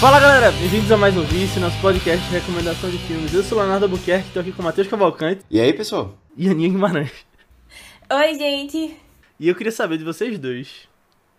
[0.00, 3.34] Fala galera, bem-vindos a mais um Vício, nosso podcast de recomendação de filmes.
[3.34, 6.16] Eu sou o Leonardo Albuquerque, estou aqui com o Matheus Cavalcante E aí, pessoal?
[6.36, 7.12] e Aninha Guimarães.
[8.12, 8.96] Oi, gente.
[9.40, 10.88] E eu queria saber de vocês dois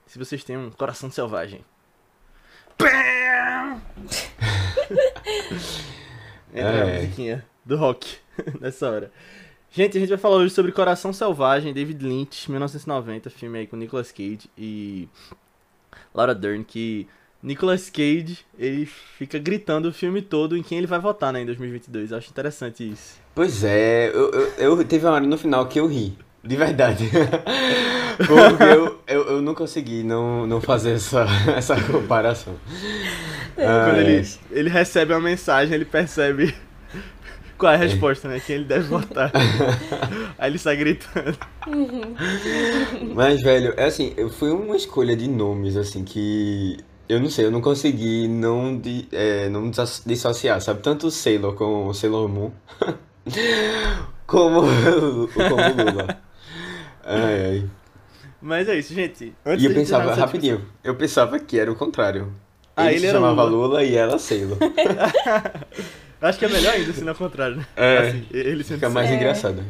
[0.05, 1.61] se vocês têm um coração selvagem.
[6.53, 6.95] Entra a É.
[7.01, 8.17] musiquinha do rock
[8.59, 9.11] nessa hora.
[9.71, 13.75] Gente, a gente vai falar hoje sobre Coração Selvagem, David Lynch, 1990, filme aí com
[13.77, 15.07] Nicolas Cage e
[16.13, 17.07] Laura Dern, que
[17.41, 21.45] Nicolas Cage, ele fica gritando o filme todo em quem ele vai votar, né, em
[21.45, 22.11] 2022.
[22.11, 23.15] Eu acho interessante isso.
[23.33, 26.17] Pois é, eu, eu, eu- teve uma hora no final que eu ri.
[26.43, 27.09] De verdade.
[28.25, 31.25] Porque eu, eu, eu não consegui não, não fazer essa,
[31.55, 32.55] essa comparação.
[33.57, 34.25] Ah, Quando ele, é.
[34.51, 36.55] ele recebe uma mensagem, ele percebe
[37.57, 39.31] qual é a resposta, né, quem ele deve votar.
[40.37, 41.37] Aí ele sai gritando.
[43.13, 46.77] Mas, velho, é assim, eu- foi uma escolha de nomes, assim, que
[47.09, 49.69] eu não sei, eu não consegui não, de, é, não
[50.05, 50.81] dissociar, sabe?
[50.81, 52.51] Tanto o Sailor como o Sailor Moon,
[54.25, 54.61] como,
[55.33, 56.21] como Lula.
[57.03, 57.69] Ai, ai.
[58.41, 59.33] Mas é isso, gente.
[59.45, 62.31] Antes E eu pensava, rapidinho, eu pensava que era o contrário.
[62.75, 63.67] Ah, ele, ele se chamava Lula.
[63.67, 63.83] Lula.
[63.83, 64.57] e ela Sailor.
[64.61, 65.51] discussão-
[66.21, 67.65] Acho que é melhor ainda se não ao contrário, né?
[67.75, 69.15] É, Assim, ele fica mais É.
[69.15, 69.63] engraçado.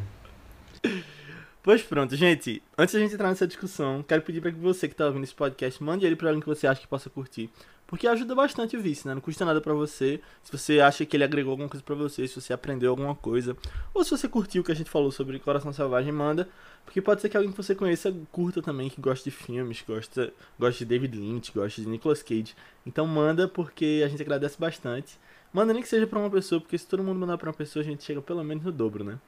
[1.61, 2.63] Pois pronto, gente.
[2.77, 5.35] Antes da gente entrar nessa discussão, quero pedir para que você que tá ouvindo esse
[5.35, 7.49] podcast mande ele para alguém que você acha que possa curtir.
[7.85, 9.15] Porque ajuda bastante o vício, né?
[9.15, 10.21] Não custa nada pra você.
[10.43, 13.57] Se você acha que ele agregou alguma coisa pra você, se você aprendeu alguma coisa,
[13.93, 16.47] ou se você curtiu o que a gente falou sobre Coração Selvagem, manda.
[16.85, 20.31] Porque pode ser que alguém que você conheça curta também, que gosta de filmes, gosta,
[20.57, 22.55] gosta de David Lynch, gosta de Nicolas Cage.
[22.85, 25.19] Então manda, porque a gente agradece bastante.
[25.51, 27.83] Manda nem que seja pra uma pessoa, porque se todo mundo mandar pra uma pessoa,
[27.83, 29.19] a gente chega pelo menos no dobro, né?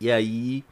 [0.00, 0.64] E aí,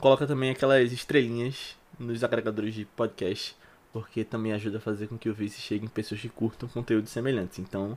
[0.00, 3.56] coloca também aquelas estrelinhas nos agregadores de podcast,
[3.92, 7.10] porque também ajuda a fazer com que o Vice chegue em pessoas que curtam conteúdos
[7.10, 7.58] semelhantes.
[7.58, 7.96] Então,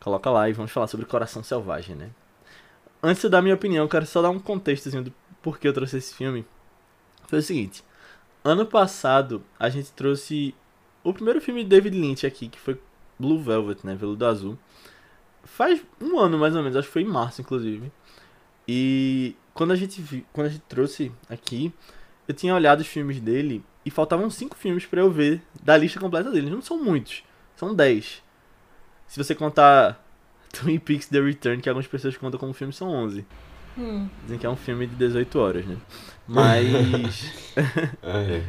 [0.00, 2.10] coloca lá e vamos falar sobre Coração Selvagem, né?
[3.02, 5.12] Antes de eu dar minha opinião, quero só dar um contextozinho do
[5.42, 6.44] porquê eu trouxe esse filme.
[7.28, 7.84] Foi o seguinte,
[8.42, 10.54] ano passado a gente trouxe
[11.04, 12.80] o primeiro filme de David Lynch aqui, que foi
[13.18, 14.58] Blue Velvet, né, Veludo Azul.
[15.44, 17.92] Faz um ano mais ou menos, acho que foi em março, inclusive.
[18.66, 21.72] E quando a gente vi, quando a gente trouxe aqui,
[22.28, 25.98] eu tinha olhado os filmes dele e faltavam cinco filmes pra eu ver da lista
[25.98, 26.50] completa dele.
[26.50, 27.24] Não são muitos,
[27.56, 28.22] são 10.
[29.06, 30.04] Se você contar
[30.52, 33.24] Twin Peaks The Return, que algumas pessoas contam como filme, são 11.
[33.78, 34.08] Hum.
[34.24, 35.76] Dizem que é um filme de 18 horas, né?
[36.28, 38.46] Mas Ai, ai.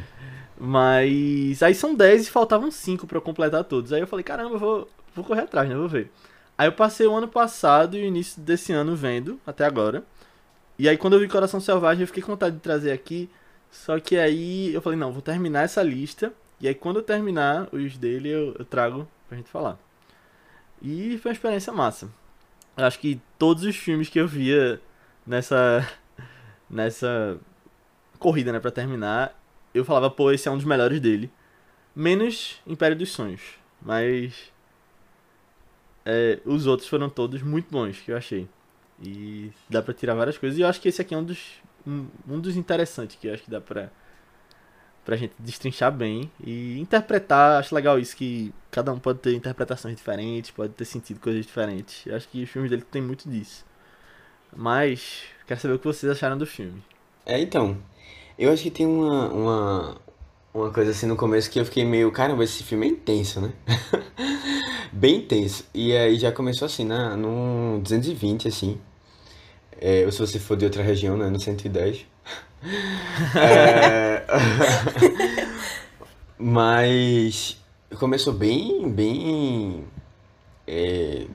[0.58, 3.94] mas aí são 10 e faltavam 5 pra eu completar todos.
[3.94, 5.74] Aí eu falei, caramba, eu vou, vou correr atrás, né?
[5.74, 6.10] Vou ver.
[6.58, 10.04] Aí eu passei o ano passado e o início desse ano vendo, até agora.
[10.78, 13.28] E aí quando eu vi Coração Selvagem, eu fiquei com vontade de trazer aqui.
[13.70, 16.32] Só que aí eu falei, não, vou terminar essa lista.
[16.60, 19.78] E aí quando eu terminar os dele, eu, eu trago pra gente falar.
[20.82, 22.08] E foi uma experiência massa.
[22.76, 24.80] Eu acho que todos os filmes que eu via
[25.26, 25.86] nessa.
[26.70, 27.38] nessa
[28.18, 29.38] corrida, né, pra terminar,
[29.72, 31.30] eu falava, pô, esse é um dos melhores dele.
[31.94, 33.42] Menos Império dos Sonhos.
[33.82, 34.52] Mas.
[36.04, 38.48] é, os outros foram todos muito bons, que eu achei.
[39.02, 40.58] E dá pra tirar várias coisas.
[40.58, 41.60] E eu acho que esse aqui é um dos.
[41.86, 43.90] Um, um dos interessantes que eu acho que dá pra.
[45.04, 47.58] Pra gente destrinchar bem e interpretar.
[47.58, 52.06] Acho legal isso, que cada um pode ter interpretações diferentes, pode ter sentido coisas diferentes.
[52.06, 53.64] Eu acho que os filmes dele tem muito disso.
[54.54, 56.82] Mas, quero saber o que vocês acharam do filme.
[57.24, 57.78] É, então,
[58.38, 59.96] eu acho que tem uma, uma,
[60.54, 63.52] uma coisa assim no começo que eu fiquei meio, caramba, esse filme é intenso, né?
[64.92, 65.64] Bem intenso.
[65.74, 68.80] E aí já começou assim, na, no 220, assim.
[69.80, 72.06] É, ou se você for de outra região, né, no 110.
[73.36, 74.24] É...
[76.38, 77.56] Mas
[77.96, 79.84] começou bem, bem
[80.66, 81.26] é,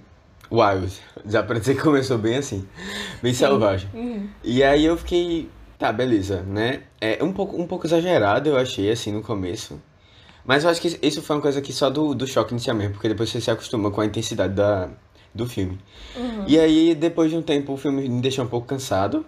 [0.52, 0.94] wild.
[1.26, 2.68] Dá pra dizer que começou bem assim,
[3.22, 3.90] bem selvagem.
[3.94, 4.30] Uhum.
[4.44, 6.84] E aí eu fiquei, tá, beleza, né?
[7.02, 9.82] É um pouco, um pouco exagerado, eu achei, assim, no começo.
[10.46, 12.94] Mas eu acho que isso foi uma coisa que só do, do choque inicial mesmo,
[12.94, 14.90] porque depois você se acostuma com a intensidade da,
[15.34, 15.80] do filme.
[16.16, 16.46] Uhum.
[16.48, 19.26] E aí, depois de um tempo, o filme me deixou um pouco cansado.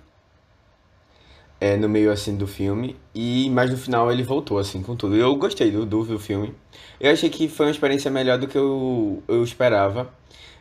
[1.59, 2.95] É, no meio, assim, do filme.
[3.13, 5.15] E, mas no final ele voltou, assim, com tudo.
[5.15, 6.53] Eu gostei do, do, do filme.
[6.99, 10.09] Eu achei que foi uma experiência melhor do que eu, eu esperava.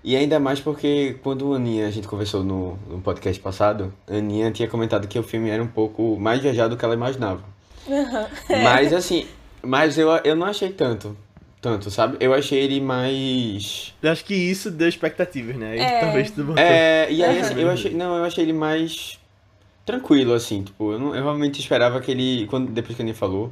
[0.02, 4.16] E ainda mais porque quando a Aninha, a gente conversou no, no podcast passado, a
[4.16, 7.42] Aninha tinha comentado que o filme era um pouco mais viajado do que ela imaginava.
[7.86, 8.26] Uhum.
[8.62, 9.26] Mas assim,
[9.64, 11.16] mas eu, eu não achei tanto.
[11.64, 12.18] Tanto, sabe?
[12.20, 13.94] Eu achei ele mais.
[14.02, 15.78] Eu acho que isso deu expectativas, né?
[15.78, 16.00] É.
[16.00, 16.62] talvez tu botou.
[16.62, 17.94] É, e aí assim, eu achei.
[17.94, 19.18] Não, eu achei ele mais
[19.86, 22.46] tranquilo, assim, tipo, eu, não, eu realmente esperava que ele.
[22.48, 23.50] Quando, depois que a Aninha falou,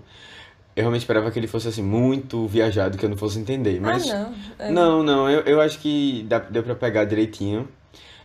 [0.77, 3.81] Eu realmente esperava que ele fosse assim, muito viajado, que eu não fosse entender.
[3.81, 4.11] Mas.
[4.11, 4.67] Ah, não.
[4.67, 4.71] É.
[4.71, 7.67] Não, não, eu, eu acho que dá, deu pra pegar direitinho.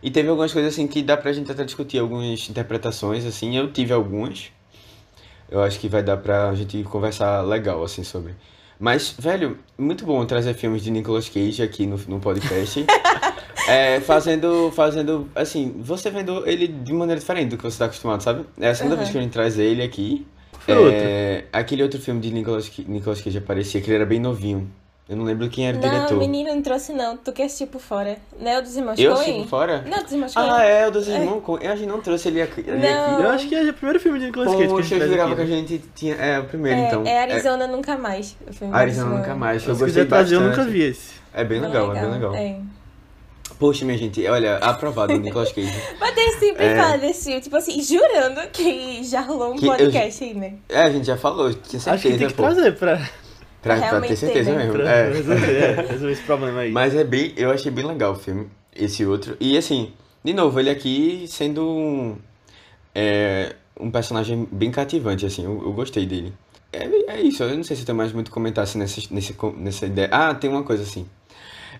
[0.02, 3.56] E teve algumas coisas assim que dá pra gente até discutir algumas interpretações, assim.
[3.56, 4.52] Eu tive algumas.
[5.50, 8.34] Eu acho que vai dar pra gente conversar legal, assim, sobre.
[8.78, 12.84] Mas, velho, muito bom trazer filmes de Nicolas Cage aqui no, no podcast.
[13.68, 18.22] É, fazendo, fazendo, assim, você vendo ele de maneira diferente do que você tá acostumado,
[18.22, 18.46] sabe?
[18.58, 19.02] É a segunda Aham.
[19.02, 20.26] vez que a gente traz ele aqui.
[20.66, 24.70] É, aquele outro filme de Nicolas, Nicolas Cage aparecia, que ele era bem novinho.
[25.08, 26.18] Eu não lembro quem era o Não, diretor.
[26.18, 27.16] menino, não trouxe não.
[27.16, 28.18] Tu quer assistir por fora.
[28.38, 29.82] Não é o dos irmãos Eu assisti por fora?
[29.88, 30.50] Não, dos irmãos Coen.
[30.50, 31.66] Ah, é, o dos irmãos Coen.
[31.66, 32.60] A gente não trouxe ele aqui.
[32.60, 33.14] ele Não.
[33.14, 33.22] aqui.
[33.22, 35.32] Eu acho que é o primeiro filme de Nicolas Cage que a gente eu jurava
[35.32, 35.36] aqui.
[35.36, 35.50] que a né?
[35.66, 36.14] gente tinha.
[36.16, 37.02] É, o primeiro, É, então.
[37.06, 38.36] é Arizona Nunca Mais.
[38.46, 39.34] O filme É, Arizona Nunca.
[39.34, 39.66] Mais.
[39.66, 40.58] Eu Se gostei quiser trazer, eu bastante.
[40.58, 41.12] nunca vi esse.
[41.32, 42.34] É bem legal, é bem legal.
[42.34, 42.56] É.
[43.58, 45.72] Poxa, minha gente, olha, aprovado o Nicolas Cage.
[45.98, 46.76] Mas ele sempre É.
[46.76, 50.52] fala desse filme, tipo assim, jurando que já rolou um Que eu- podcast aí, né?
[50.68, 52.42] É, a gente já falou, tinha certeza, Acho que tem que pô.
[52.42, 53.00] trazer pra,
[53.62, 54.64] Pra, pra ter certeza tem, né?
[54.64, 54.80] mesmo.
[54.80, 55.12] pra é.
[55.12, 56.70] resolver, é, resolver esse problema aí.
[56.70, 59.36] Mas é bem, eu achei bem legal o filme, esse outro.
[59.40, 62.16] E assim, de novo, ele aqui sendo um,
[62.94, 66.32] é, um personagem bem cativante, assim, eu, eu gostei dele.
[66.72, 69.34] É, é isso, eu não sei se tem mais muito a comentar assim, nessa, nesse,
[69.56, 70.08] nessa ideia.
[70.12, 71.06] Ah, tem uma coisa assim.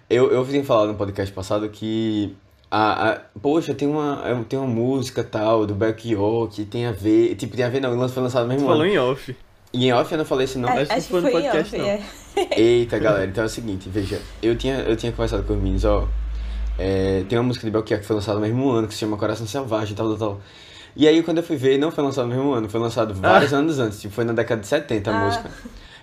[0.09, 2.35] Eu, eu tinha falado no podcast passado que.
[2.71, 6.93] A, a, poxa, tem uma, é, tem uma música tal do Belchior que tem a
[6.93, 7.35] ver.
[7.37, 8.93] Tipo, tem a ver não, foi lançado no Tu mesmo falou ano.
[8.93, 9.37] em off.
[9.73, 10.69] E em off eu não falei isso não.
[10.69, 11.87] acho A- que Acho que foi no podcast, off, não.
[11.88, 12.00] é.
[12.61, 15.85] Eita, galera, então é o seguinte, veja, eu tinha, eu tinha conversado com os meninos,
[15.85, 16.09] ó,
[16.79, 19.17] é, tem uma música de Belchior que foi lançada no mesmo ano, que se chama
[19.17, 20.41] Coração Selvagem, tal, tal, tal.
[20.97, 23.53] E aí, quando eu fui ver, não foi lançado no mesmo ano, foi lançado vários
[23.53, 25.25] anos antes, tipo, foi na década de 70 a Ah.
[25.26, 25.50] música.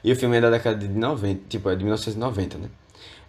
[0.03, 2.67] E o filme é da década de 90, tipo, é de 1990, né?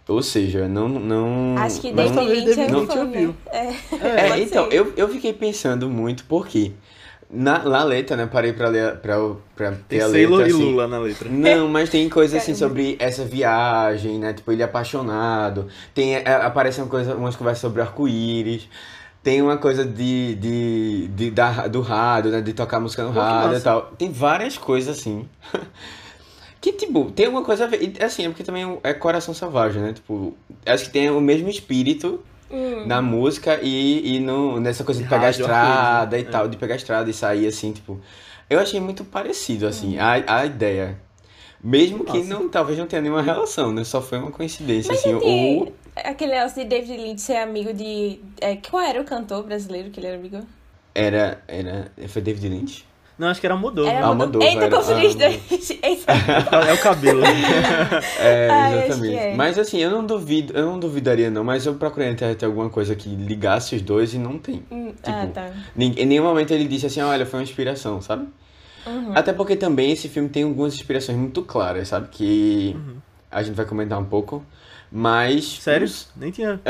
[0.07, 1.55] Ou seja, não, não...
[1.57, 3.57] Acho que não- Mas David talvez Lynch é?
[3.57, 4.29] É.
[4.31, 6.71] É, então, eu, eu fiquei pensando muito, porque
[7.29, 9.15] na, na letra, né, parei pra ler, pra,
[9.55, 11.29] pra ter Tem a Sailor letra, e assim, Lula na letra.
[11.29, 14.33] Não, mas tem coisa assim sobre essa viagem, né?
[14.33, 15.67] Tipo, ele é apaixonado.
[15.93, 18.69] Tem, é, aparecem uma coisa, umas conversas sobre arco-íris.
[19.21, 22.39] Tem uma coisa de, de, de, da, do rádio, né?
[22.39, 23.91] De tocar música no Pô, rádio e tal.
[23.97, 25.27] Tem várias coisas assim.
[26.59, 27.81] Que, tipo, tem alguma coisa a ver.
[27.81, 29.93] E, assim, é porque também é coração selvagem, né?
[29.93, 30.35] Tipo,
[30.65, 32.85] acho que tem o mesmo espírito Hum.
[32.85, 36.31] na música e, e no, nessa coisa de De pegar a estrada arco-íris, e né?
[36.31, 37.99] tal, de pegar a estrada e sair assim, tipo.
[38.49, 40.97] Eu achei muito parecido, assim, a, a ideia.
[41.61, 42.29] Mesmo que Massa.
[42.29, 43.83] não, talvez não tenha nenhuma relação, né?
[43.83, 45.13] Só foi uma coincidência, Mas assim.
[45.13, 45.73] Ou.
[45.95, 48.19] aquele negócio de David Lynch ser amigo de...
[48.39, 50.39] É, qual era o cantor brasileiro que ele era amigo?
[50.95, 51.43] Era.
[51.47, 52.86] era foi David Lynch?
[53.17, 53.91] Não, acho que era Almodóvar.
[53.93, 55.17] Era Almodóvar, Eita, era- confundi
[56.07, 56.65] ah.
[56.69, 57.21] É o cabelo.
[58.19, 59.11] É, Ah, exatamente.
[59.13, 59.35] que é.
[59.35, 62.69] Mas assim, eu não duvido, eu não duvidaria, não, mas eu procurei na internet alguma
[62.69, 64.63] coisa que ligasse os dois e não tem.
[64.71, 65.49] Hum, ah, Tipo, tá.
[65.75, 68.27] Nin- Em nenhum momento ele disse assim, olha, foi uma inspiração, sabe?
[68.85, 69.11] Uhum.
[69.15, 72.07] Até porque também esse filme tem algumas inspirações muito claras, sabe?
[72.11, 72.95] Que Uhum.
[73.31, 74.43] a gente vai comentar um pouco.
[74.91, 75.59] Mas.
[75.59, 75.89] Sério?
[76.15, 76.61] Nem tinha.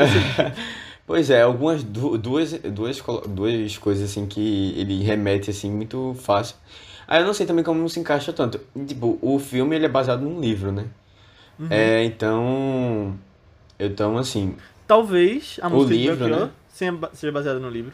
[1.08, 6.54] Pois é, algumas du- duas, duas, duas coisas assim que ele remete assim muito fácil.
[7.06, 8.60] Aí eu não sei também como não se encaixa tanto.
[8.86, 10.84] Tipo, o filme ele é baseado num livro, né?
[11.58, 11.66] Uhum.
[11.70, 13.18] É, então.
[13.80, 14.54] Então, assim.
[14.86, 16.52] Talvez a O música livro, de Belchior né?
[16.68, 17.92] seja ba- seja baseada no livro.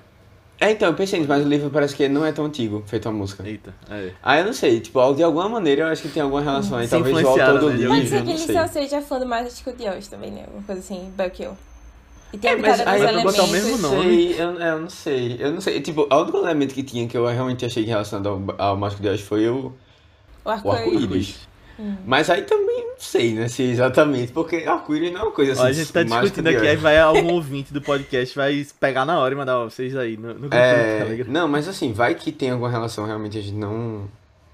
[0.60, 3.08] É, então, eu pensei nisso, mas o livro parece que não é tão antigo, feito
[3.08, 3.46] a música.
[3.48, 4.10] Eita, é.
[4.20, 6.86] Ah, eu não sei, tipo, de alguma maneira eu acho que tem alguma relação aí,
[6.86, 8.54] Se talvez o autor do né, de livro, Pode ser que ele sei.
[8.56, 10.44] só seja fã do Mágico de Oz também, né?
[10.52, 11.54] Uma coisa assim, Belchior.
[12.34, 14.02] E tem É, mas aí dá pra botar o mesmo nome.
[14.02, 15.80] sei, eu, eu não sei, eu não sei.
[15.80, 19.08] Tipo, o único elemento que tinha que eu realmente achei relacionado ao, ao Mágico de
[19.08, 19.72] Oz foi o,
[20.44, 21.48] O arco-íris.
[21.78, 21.96] Hum.
[22.04, 25.62] Mas aí também não sei, né, se exatamente, porque arco-íris não é uma coisa assim,
[25.62, 29.18] Ó, a gente tá discutindo aqui, aí vai algum ouvinte do podcast, vai pegar na
[29.18, 31.32] hora e mandar ó, vocês aí no, no grupo do É, Telegram.
[31.32, 34.08] não, mas assim, vai que tem alguma relação, realmente a gente não...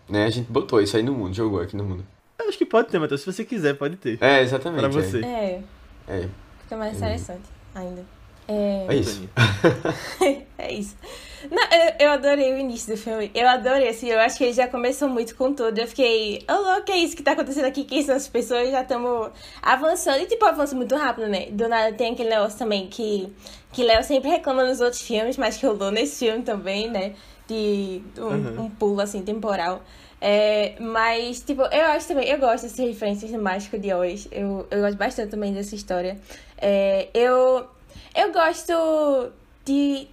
[0.09, 2.07] Né, a gente botou isso aí no mundo, jogou aqui no mundo.
[2.39, 3.21] Eu acho que pode ter, Matheus.
[3.21, 4.17] Se você quiser, pode ter.
[4.21, 4.81] É, exatamente.
[4.81, 4.91] Pra é.
[4.91, 5.19] você.
[5.25, 5.61] É,
[6.09, 6.29] É,
[6.63, 8.05] fica mais interessante ainda.
[8.49, 9.29] É, é isso.
[10.59, 10.97] é isso.
[11.51, 13.31] Não, eu, eu adorei o início do filme.
[13.33, 15.79] Eu adorei, assim, eu acho que ele já começou muito com tudo.
[15.79, 17.85] Eu fiquei, oh, louco, que é isso que tá acontecendo aqui?
[17.85, 18.71] Quem são as pessoas?
[18.71, 19.31] Já estamos
[19.63, 20.21] avançando.
[20.21, 21.47] E, tipo, avança muito rápido, né?
[21.53, 23.33] Do nada tem aquele negócio também que,
[23.73, 27.15] que Léo sempre reclama nos outros filmes, mas que rolou nesse filme também, né?
[27.47, 28.65] De um, Uhum.
[28.65, 29.83] um pulo, assim, temporal.
[30.21, 34.29] É, mas, tipo, eu acho também, eu gosto dessas referências do Mágico de Oz.
[34.31, 36.19] Eu, eu gosto bastante também dessa história.
[36.59, 37.67] É, eu,
[38.15, 39.33] eu gosto
[39.65, 40.09] de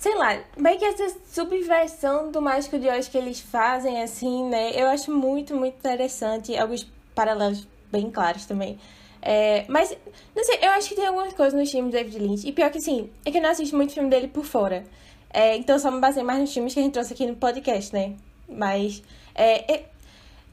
[0.00, 4.70] sei lá, meio que essa subversão do Mágico de Oz que eles fazem, assim, né?
[4.74, 6.56] Eu acho muito, muito interessante.
[6.56, 8.78] Alguns paralelos bem claros também.
[9.20, 9.94] É, mas,
[10.34, 12.48] não sei, eu acho que tem algumas coisas nos filmes do David Lynch.
[12.48, 14.86] E pior que, assim, é que eu não assisto muito filme dele por fora.
[15.30, 17.92] É, então, só me baseio mais nos filmes que a gente trouxe aqui no podcast,
[17.92, 18.14] né?
[18.50, 19.02] Mas,
[19.34, 19.84] é, é-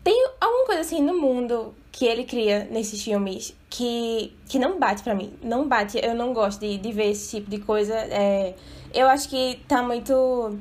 [0.04, 5.04] tem alguma coisa assim no mundo que ele cria nesses filmes que, que não bate
[5.04, 5.34] pra mim.
[5.42, 6.00] Não bate.
[6.02, 7.96] Eu não gosto de, de ver esse tipo de coisa.
[7.96, 8.54] É,
[8.94, 10.58] eu acho que tá muito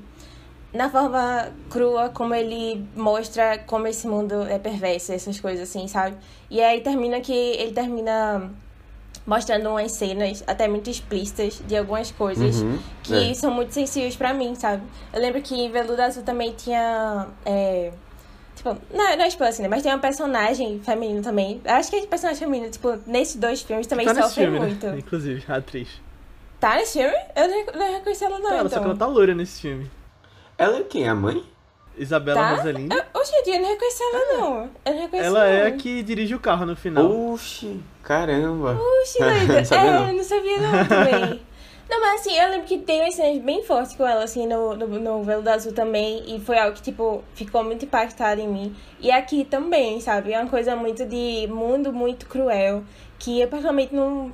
[0.72, 6.16] na forma crua como ele mostra como esse mundo é perverso, essas coisas assim, sabe?
[6.50, 8.50] E aí termina que ele termina
[9.26, 13.34] mostrando umas cenas até muito explícitas de algumas coisas Uhum, que é.
[13.34, 14.82] são muito sensíveis pra mim, sabe?
[15.12, 17.26] Eu lembro que em Veludo Azul também tinha.
[17.44, 17.92] É,
[18.54, 19.68] tipo, não, não é spoiler assim, né?
[19.68, 21.60] Mas tem uma personagem feminina também.
[21.64, 24.86] Eu acho que a personagem feminina, tipo, nesses dois filmes também tá sofre filme, muito.
[24.86, 24.98] né?
[25.04, 25.88] Inclusive, a atriz.
[26.60, 27.14] Tá nesse filme?
[27.34, 28.48] Eu não, reconheci ela, não.
[28.48, 28.70] Tá, ela, então.
[28.70, 29.90] Só que ela tá loira nesse filme.
[30.56, 31.06] Ela é quem?
[31.08, 31.44] A mãe?
[31.96, 33.06] Isabela Tá?
[33.38, 34.70] Em dia eu não reconheci ela, não.
[34.84, 35.78] Eu não reconheci Ela é a não.
[35.78, 37.32] que dirige o carro no final.
[37.32, 38.76] Oxi, caramba.
[38.76, 39.64] Puxa, doida.
[39.64, 40.08] Sabia é, não.
[40.08, 41.40] eu não sabia não também.
[41.88, 44.74] Não, mas assim, eu lembro que tem umas cenas bem fortes com ela, assim, no,
[44.74, 46.24] no, no Velo Azul também.
[46.26, 48.76] E foi algo que, tipo, ficou muito impactado em mim.
[48.98, 50.32] E aqui também, sabe?
[50.32, 52.82] É uma coisa muito de mundo muito cruel.
[53.18, 54.32] Que eu, particularmente, não...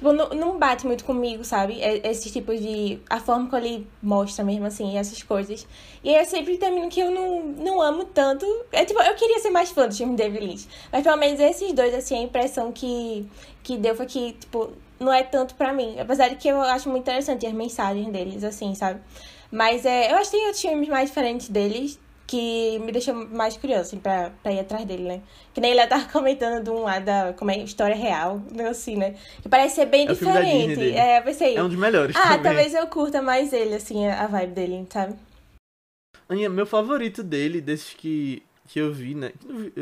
[0.00, 1.78] Tipo, não, não bate muito comigo, sabe?
[1.82, 2.98] É- Esses tipos de...
[3.10, 5.66] A forma como ele mostra mesmo, assim, essas coisas.
[6.02, 8.46] E aí eu sempre termino que eu não, não amo tanto.
[8.72, 10.66] É tipo, eu queria ser mais fã do filme David Lynch.
[10.90, 13.28] Mas pelo menos esses dois, assim, a impressão que,
[13.62, 16.00] que deu foi que, tipo, não é tanto pra mim.
[16.00, 19.00] Apesar de que eu acho muito interessante as mensagens deles, assim, sabe?
[19.52, 21.98] Mas é, eu acho que tem outros filmes mais diferentes deles
[22.30, 25.20] que me deixam mais curioso, assim, pra, pra ir atrás dele, né?
[25.52, 29.16] Que nem ele tava comentando de um lá da como é, história real, assim, né?
[29.42, 30.92] Que parece ser bem É diferente.
[30.92, 31.56] É, pensei.
[31.56, 32.42] É um dos melhores ah, também.
[32.44, 35.16] talvez eu curta mais ele, assim, a vibe dele, sabe?
[36.28, 39.32] Aninha, meu favorito dele, desses que, que eu vi, né?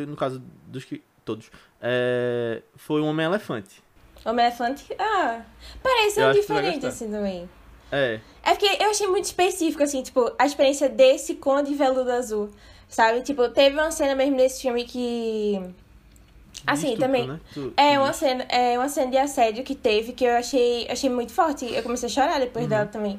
[0.08, 1.02] No caso dos que.
[1.26, 1.50] Todos.
[1.82, 3.82] É, foi o Homem-Elefante.
[4.24, 5.42] Homem-Elefante, ah,
[5.82, 7.46] parece Eu um diferente, assim, também.
[7.90, 8.20] É.
[8.42, 12.10] É porque eu achei muito específico, assim, tipo, a experiência desse com o de veludo
[12.10, 12.50] azul,
[12.88, 13.20] sabe?
[13.22, 15.60] Tipo, teve uma cena mesmo nesse filme que...
[16.66, 17.26] Assim, estupro, também...
[17.28, 17.40] né?
[17.54, 20.86] Tu- É tu uma cena, é uma cena de assédio que teve que eu achei,
[20.90, 21.64] achei muito forte.
[21.72, 22.68] Eu comecei a chorar depois Uhum.
[22.70, 23.18] dela também.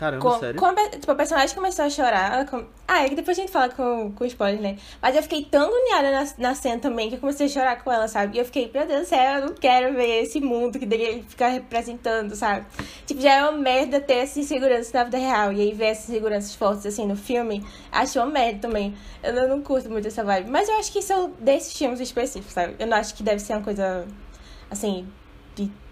[0.00, 0.58] Caramba, Com, sério?
[0.58, 2.32] com a, tipo, a personagem começou a chorar.
[2.32, 4.78] ela com- Ah, é que depois a gente fala com, com spoiler, né?
[5.02, 7.92] Mas eu fiquei tão agoniada na, na cena também que eu comecei a chorar com
[7.92, 8.36] ela, sabe?
[8.36, 11.22] E eu fiquei, meu Deus do céu, eu não quero ver esse mundo que deveria
[11.24, 12.64] ficar representando, sabe?
[13.04, 15.52] Tipo, já é uma merda ter essa insegurança na vida real.
[15.52, 18.96] E aí ver essas inseguranças fortes assim no filme, acho uma merda também.
[19.22, 20.48] Eu não, não curto muito essa vibe.
[20.50, 22.74] Mas eu acho que são desses filmes específicos, sabe?
[22.78, 24.06] Eu não acho que deve ser uma coisa
[24.70, 25.06] assim,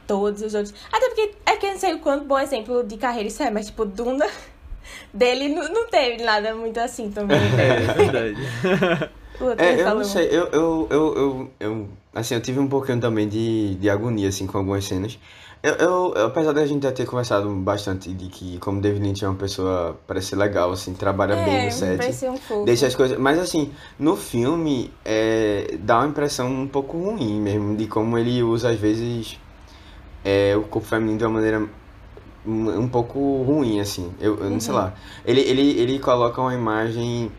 [0.09, 0.75] todos os outros.
[0.93, 3.51] Até porque é que eu não sei o quanto bom exemplo de carreira isso é,
[3.51, 4.27] mas tipo, Duna
[5.15, 7.37] dele não, não teve nada muito assim também.
[7.37, 7.85] É, né?
[7.85, 8.39] é verdade.
[9.57, 9.99] É, eu falou.
[9.99, 13.89] não sei, eu, eu, eu, eu, eu- assim, eu tive um pouquinho também de, de
[13.89, 15.17] agonia, assim, com algumas cenas.
[15.63, 19.25] Eu, eu, eu- apesar da gente já ter conversado bastante de que, como David Lynch
[19.25, 22.27] é uma pessoa, parece ser legal, assim, trabalha bem É, no set.
[22.27, 22.65] um fofo.
[22.65, 23.17] Deixa as coisas.
[23.17, 28.43] Mas assim, no filme é, dá uma impressão um pouco ruim mesmo, de como ele
[28.43, 29.39] usa às vezes
[30.29, 31.63] é, o corpo feminino de uma maneira
[32.47, 34.13] um, pouco ruim, assim.
[34.21, 34.81] Eu, eu não sei Uhum.
[34.81, 34.95] lá.
[35.25, 37.31] Ele, ele, ele coloca uma imagem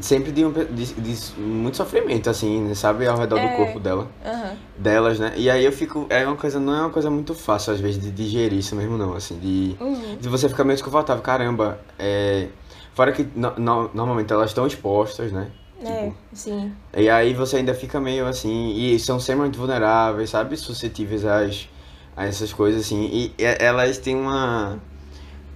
[0.00, 3.40] sempre de, um, de, de muito sofrimento, assim, sabe, ao redor É.
[3.40, 4.56] do corpo dela, Aham.
[4.76, 5.32] delas, né?
[5.36, 6.06] E aí eu fico.
[6.10, 8.96] É uma coisa, não é uma coisa muito fácil, às vezes, de digerir isso mesmo,
[8.98, 9.76] não, assim, de.
[9.80, 10.16] Uhum.
[10.20, 12.48] De você ficar meio desconfortável, caramba, é.
[12.94, 15.48] Fora que no- no- normalmente elas estão expostas, né?
[15.84, 16.72] É, sim.
[16.96, 20.56] E aí você ainda fica meio assim, e são extremamente vulneráveis, sabe?
[20.56, 21.68] Suscetíveis às,
[22.16, 23.04] a essas coisas assim.
[23.12, 24.78] E elas têm uma.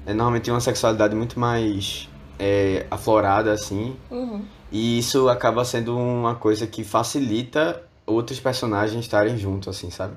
[0.06, 3.96] é, Normalmente têm uma sexualidade muito mais é, aflorada, assim.
[4.10, 4.44] Uhum.
[4.70, 10.14] E isso acaba sendo uma coisa que facilita outros personagens estarem juntos, assim, sabe?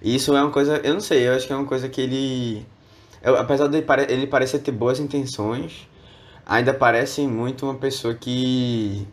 [0.00, 2.00] E isso é uma coisa, eu não sei, eu acho que é uma coisa que
[2.00, 2.66] ele.
[3.22, 5.88] eu- apesar de ele parecer ter boas intenções,
[6.44, 9.06] ainda parece muito uma pessoa que.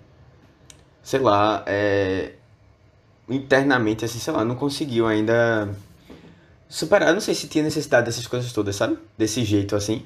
[1.03, 2.33] Sei lá, é.
[3.27, 5.69] Internamente, assim, sei lá, não conseguiu ainda
[6.69, 7.09] superar.
[7.09, 8.97] Eu não sei se tinha necessidade dessas coisas todas, sabe?
[9.17, 10.05] Desse jeito, assim.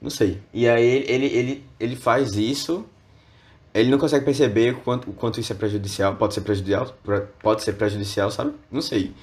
[0.00, 0.40] Não sei.
[0.52, 2.84] E aí ele, ele, ele faz isso.
[3.72, 6.16] Ele não consegue perceber o quanto, o quanto isso é prejudicial.
[6.16, 6.92] Pode ser prejudicial,
[7.40, 8.52] pode ser prejudicial, sabe?
[8.70, 9.14] Não sei.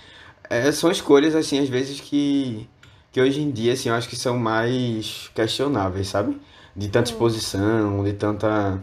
[0.49, 2.69] É, são escolhas, assim, às vezes que,
[3.11, 6.39] que hoje em dia, assim, eu acho que são mais questionáveis, sabe?
[6.75, 8.81] De tanta exposição, de tanta.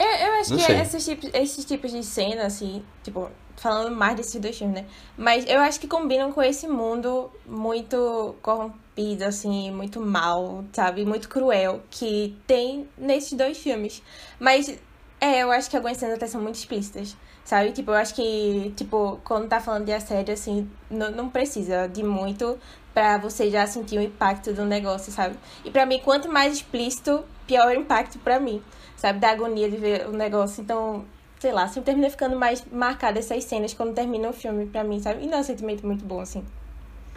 [0.00, 0.80] Eu, eu acho Não que sei.
[0.80, 4.86] esses tipos, esses tipos de cena, assim, tipo, falando mais desses dois filmes, né?
[5.16, 11.04] Mas eu acho que combinam com esse mundo muito corrompido, assim, muito mal, sabe?
[11.04, 14.02] Muito cruel que tem nesses dois filmes.
[14.38, 14.78] Mas,
[15.20, 17.72] é, eu acho que algumas cenas até são muito explícitas, sabe?
[17.72, 22.02] Tipo, eu acho que, tipo, quando tá falando de assédio, assim, não, não precisa de
[22.02, 22.58] muito
[22.94, 25.36] pra você já sentir o impacto do negócio, sabe?
[25.64, 28.62] E pra mim, quanto mais explícito, pior o impacto pra mim
[29.02, 29.18] sabe?
[29.18, 30.62] Da agonia de ver o negócio.
[30.62, 31.04] Então,
[31.42, 35.00] sei lá, sempre termina ficando mais marcada essas cenas quando termina o filme pra mim,
[35.00, 35.24] sabe?
[35.24, 36.44] E não é um sentimento muito bom, assim.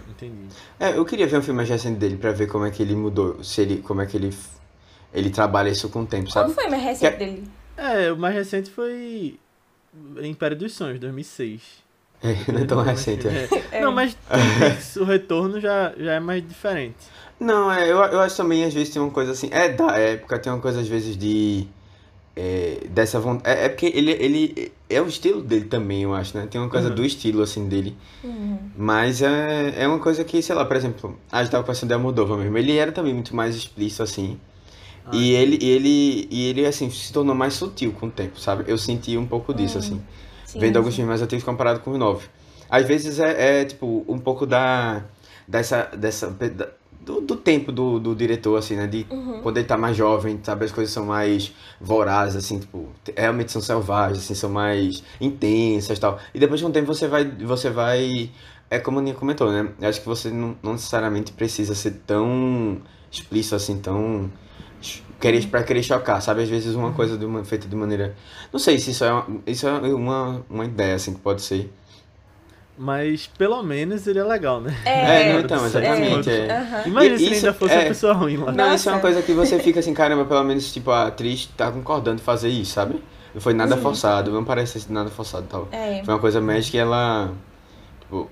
[0.09, 0.47] Entendi.
[0.79, 2.95] É, eu queria ver um filme mais recente dele pra ver como é que ele
[2.95, 4.35] mudou, se ele, como é que ele,
[5.13, 6.55] ele trabalha isso com o tempo, Qual sabe?
[6.55, 7.43] foi o mais recente Que- dele?
[7.77, 9.37] É, o mais recente foi
[10.23, 11.61] Império dos Sonhos, 2006.
[12.23, 13.47] É, não é tão recente, é.
[13.71, 13.81] É.
[13.81, 14.17] Não, mas
[14.97, 16.95] o retorno já, já é mais diferente.
[17.39, 19.49] Não, é, eu, eu acho também, às vezes, tem uma coisa assim.
[19.51, 21.67] É da época, tem uma coisa, às vezes, de.
[22.37, 23.57] É, dessa vontade.
[23.57, 24.71] É, é porque ele, ele.
[24.89, 26.47] É o estilo dele também, eu acho, né?
[26.51, 26.95] Tem uma coisa Uhum.
[26.95, 27.95] do estilo, assim, dele.
[28.23, 28.59] Uhum.
[28.77, 31.93] Mas é, é uma coisa que, sei lá, por exemplo, a gente tava conversando de
[31.93, 32.57] Almodóvar mesmo.
[32.57, 34.37] Ele era também muito mais explícito, assim.
[35.05, 38.37] Ah, E ele, e ele, e ele, assim, se tornou mais sutil com o tempo,
[38.39, 38.65] sabe?
[38.67, 39.79] Eu senti um pouco disso, Hum.
[39.79, 40.01] assim.
[40.45, 40.97] Sim, Vendo alguns sim.
[40.97, 42.25] filmes mais antigos comparado com os novos.
[42.69, 45.03] Às vezes é, é, tipo, um pouco da.
[45.47, 45.83] dessa.
[45.97, 46.67] dessa da-
[47.05, 48.87] do, do tempo do, do diretor, assim, né?
[48.87, 49.41] De Uhum.
[49.41, 50.65] quando ele tá mais jovem, sabe?
[50.65, 56.01] As coisas são mais vorazes, assim, tipo, realmente são selvagens, assim, são mais intensas e
[56.01, 56.19] tal.
[56.33, 57.25] E depois de um tempo você vai.
[57.25, 58.31] Você vai.
[58.69, 59.69] É como a Aninha comentou, né?
[59.79, 62.81] Eu acho que você não, não necessariamente precisa ser tão
[63.11, 64.29] explícito assim, tão.
[65.19, 66.43] Querer, pra querer chocar, sabe?
[66.43, 68.15] Às vezes uma coisa de uma, feita de maneira.
[68.51, 71.71] Não sei se isso é uma, isso é uma, uma ideia, assim, que pode ser.
[72.77, 74.75] Mas pelo menos ele é legal, né?
[74.85, 76.29] É, É, não, então, exatamente.
[76.29, 76.51] É.
[76.57, 76.83] Aham.
[76.87, 78.51] Imagina E se isso ainda fosse é- uma pessoa ruim lá.
[78.51, 81.45] Não, isso é uma coisa que você fica assim, caramba, pelo menos, tipo, a atriz
[81.55, 83.01] tá concordando em fazer isso, sabe?
[83.33, 85.67] Não foi nada forçado, não parece ser nada forçado e tal.
[85.71, 86.01] É.
[86.03, 87.31] Foi uma coisa mais que ela,
[88.01, 88.29] tipo,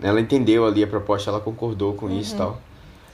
[0.00, 2.60] ela entendeu ali a proposta, ela concordou com isso e tal.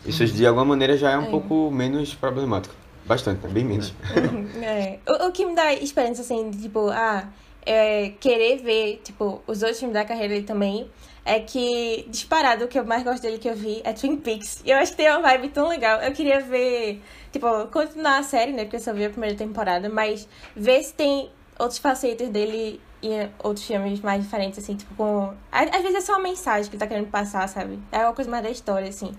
[0.05, 1.31] Isso de alguma maneira já é um É.
[1.31, 2.75] pouco menos problemático.
[3.07, 3.51] Bastante, né?
[3.53, 3.95] Bem menos.
[4.63, 4.99] É.
[5.09, 7.25] O, o que me dá esperança, assim, de, tipo, ah,
[7.67, 10.89] é, querer ver, tipo, os outros filmes da carreira dele também,
[11.25, 14.63] é que, disparado, o que eu mais gosto dele que eu vi é Twin Peaks.
[14.65, 16.01] E eu acho que tem uma vibe tão legal.
[16.01, 19.89] Eu queria ver, tipo, continuar a série, né, porque eu só vi a primeira temporada,
[19.89, 25.35] mas ver se tem outros facetas dele em outros filmes mais diferentes, assim, tipo, com...
[25.51, 27.79] Às vezes é só uma mensagem que ele tá querendo passar, sabe?
[27.91, 29.13] É uma coisa mais da história, assim.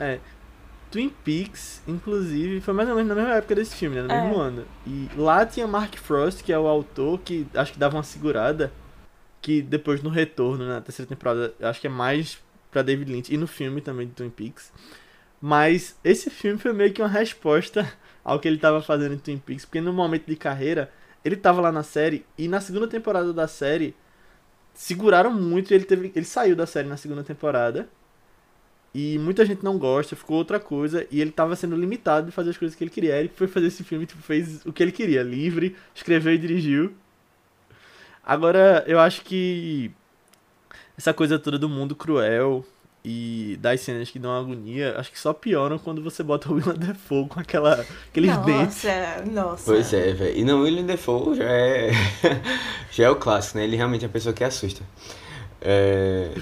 [0.00, 0.18] É.
[0.90, 4.02] Twin Peaks, inclusive, foi mais ou menos na mesma época desse filme, né?
[4.02, 4.22] No É.
[4.22, 4.64] mesmo ano.
[4.86, 8.72] E lá tinha Mark Frost, que é o autor, que acho que dava uma segurada.
[9.42, 12.38] Que depois no retorno, na terceira temporada, acho que é mais
[12.70, 13.32] pra David Lynch.
[13.32, 14.72] E no filme também de Twin Peaks.
[15.40, 17.86] Mas esse filme foi meio que uma resposta
[18.24, 19.64] ao que ele tava fazendo em Twin Peaks.
[19.64, 20.90] Porque no momento de carreira,
[21.24, 22.24] ele tava lá na série.
[22.38, 23.94] E na segunda temporada da série,
[24.74, 25.70] seguraram muito.
[25.72, 27.88] E ele, teve, ele saiu da série na segunda temporada.
[28.94, 32.50] E muita gente não gosta, ficou outra coisa, e ele tava sendo limitado de fazer
[32.50, 33.18] as coisas que ele queria.
[33.18, 36.94] Ele foi fazer esse filme, tipo, fez o que ele queria, livre, escreveu e dirigiu.
[38.24, 39.92] Agora, eu acho que
[40.96, 42.64] essa coisa toda do mundo cruel
[43.04, 46.76] e das cenas que dão agonia, acho que só pioram quando você bota o Willem
[46.76, 48.82] Dafoe com aquela, aqueles dentes.
[48.82, 49.64] Nossa, nossa.
[49.64, 50.36] Pois é, velho.
[50.36, 51.90] E não, William Defoe já é.
[52.90, 53.64] já é o clássico, né?
[53.64, 54.82] Ele realmente é uma pessoa que assusta.
[55.60, 56.32] É,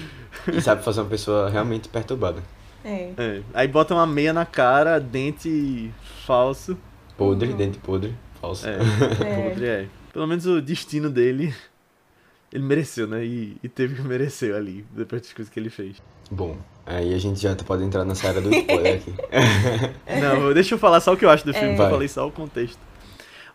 [0.53, 2.41] E sabe fazer uma pessoa realmente perturbada.
[2.83, 3.11] É.
[3.17, 5.91] É, Aí bota uma meia na cara, dente
[6.25, 6.77] falso.
[7.17, 7.57] Podre, Uhum.
[7.57, 8.67] dente podre, falso.
[8.67, 8.77] É,
[9.25, 9.49] É.
[9.49, 9.87] podre é.
[10.13, 11.53] Pelo menos o destino dele,
[12.53, 13.25] ele mereceu, né?
[13.25, 16.01] E, e teve que merecer ali, depois das coisas que ele fez.
[16.31, 19.13] Bom, aí a gente já pode entrar nessa área do spoiler aqui.
[20.21, 21.73] Não, deixa eu falar só o que eu acho do filme, É.
[21.73, 22.79] eu falei só o contexto.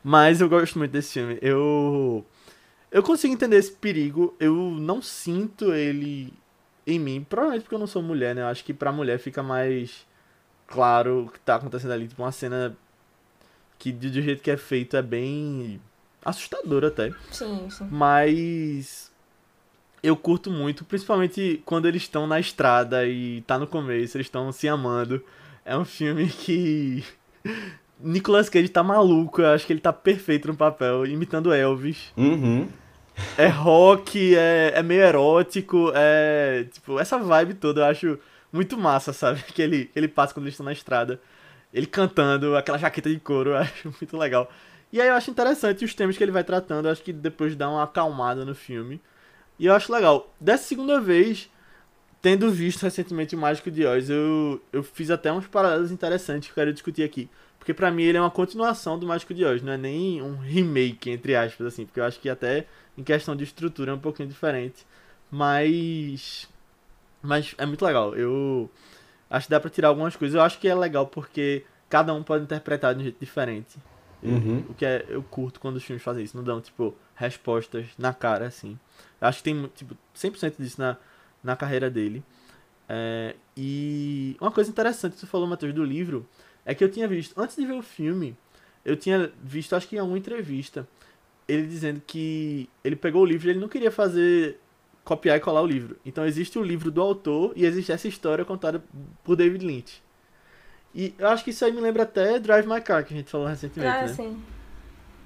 [0.02, 1.38] Mas eu gosto muito desse filme.
[1.42, 2.24] Eu.
[2.90, 6.32] Eu consigo entender esse perigo, eu não sinto ele
[6.86, 8.42] em mim, provavelmente porque eu não sou mulher, né?
[8.42, 10.06] Eu acho que pra mulher fica mais
[10.66, 12.08] claro o que tá acontecendo ali.
[12.08, 12.76] Tipo, uma cena
[13.78, 15.80] que do jeito que é feito é bem
[16.24, 17.10] assustadora até.
[17.30, 17.88] Sim, sim.
[17.90, 19.10] Mas
[20.02, 24.50] eu curto muito, principalmente quando eles estão na estrada e tá no começo, eles estão
[24.52, 25.22] se amando.
[25.64, 27.04] É um filme que
[27.98, 32.12] Nicolas Cage tá maluco, eu acho que ele tá perfeito no papel, imitando Elvis.
[32.16, 32.68] Uhum.
[33.36, 36.66] É rock, é, é meio erótico, é.
[36.72, 38.18] Tipo, essa vibe toda eu acho
[38.52, 39.42] muito massa, sabe?
[39.54, 41.20] Que ele, ele passa quando eles estão na estrada.
[41.72, 44.50] Ele cantando, aquela jaqueta de couro, eu acho muito legal.
[44.92, 47.54] E aí eu acho interessante os temas que ele vai tratando, eu acho que depois
[47.54, 49.00] dá uma acalmada no filme.
[49.58, 50.32] E eu acho legal.
[50.40, 51.48] Dessa segunda vez,
[52.20, 56.52] tendo visto recentemente o Mágico de Oz, eu, eu fiz até uns paralelos interessantes que
[56.52, 57.28] eu quero discutir aqui.
[57.70, 60.36] Porque pra mim ele é uma continuação do Mágico de Oz, não é nem um
[60.36, 61.86] remake, entre aspas, assim.
[61.86, 62.66] Porque eu acho que até
[62.98, 64.84] em questão de estrutura é um pouquinho diferente.
[65.30, 66.48] Mas.
[67.22, 68.16] Mas é muito legal.
[68.16, 68.68] Eu
[69.28, 70.34] acho que dá pra tirar algumas coisas.
[70.34, 73.78] Eu acho que é legal porque cada um pode interpretar de um jeito diferente.
[74.20, 74.64] Uhum.
[74.68, 76.36] O que é, eu curto quando os filmes fazem isso.
[76.36, 78.76] Não dão, tipo, respostas na cara, assim.
[79.20, 80.96] Eu acho que tem, tipo, 100% disso na,
[81.40, 82.24] na carreira dele.
[82.88, 86.26] É, e uma coisa interessante que você falou, Matheus, do livro,
[86.64, 88.36] é que eu tinha visto, antes de ver o filme,
[88.84, 90.86] eu tinha visto, acho que em alguma entrevista,
[91.48, 94.58] ele dizendo que ele pegou o livro e ele não queria fazer
[95.04, 95.96] copiar e colar o livro.
[96.04, 98.82] Então existe o livro do autor e existe essa história contada
[99.24, 100.02] por David Lynch.
[100.94, 103.30] E eu acho que isso aí me lembra até Drive My Car, que a gente
[103.30, 104.08] falou recentemente, Ah, né?
[104.14, 104.40] sim.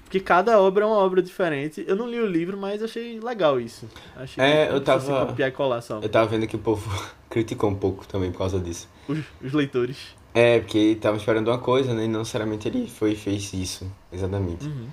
[0.03, 1.83] Porque cada obra é uma obra diferente.
[1.87, 3.89] Eu não li o livro, mas achei legal isso.
[4.15, 5.99] Achei É, eu tava- copiar e colar só.
[5.99, 6.87] Eu tava vendo que o povo
[7.29, 8.87] criticou um pouco também por causa disso.
[9.07, 9.97] Os, os leitores.
[10.35, 12.05] É, porque estavam esperando uma coisa, né?
[12.05, 14.65] E não necessariamente ele foi e fez isso, exatamente.
[14.67, 14.87] Uhum.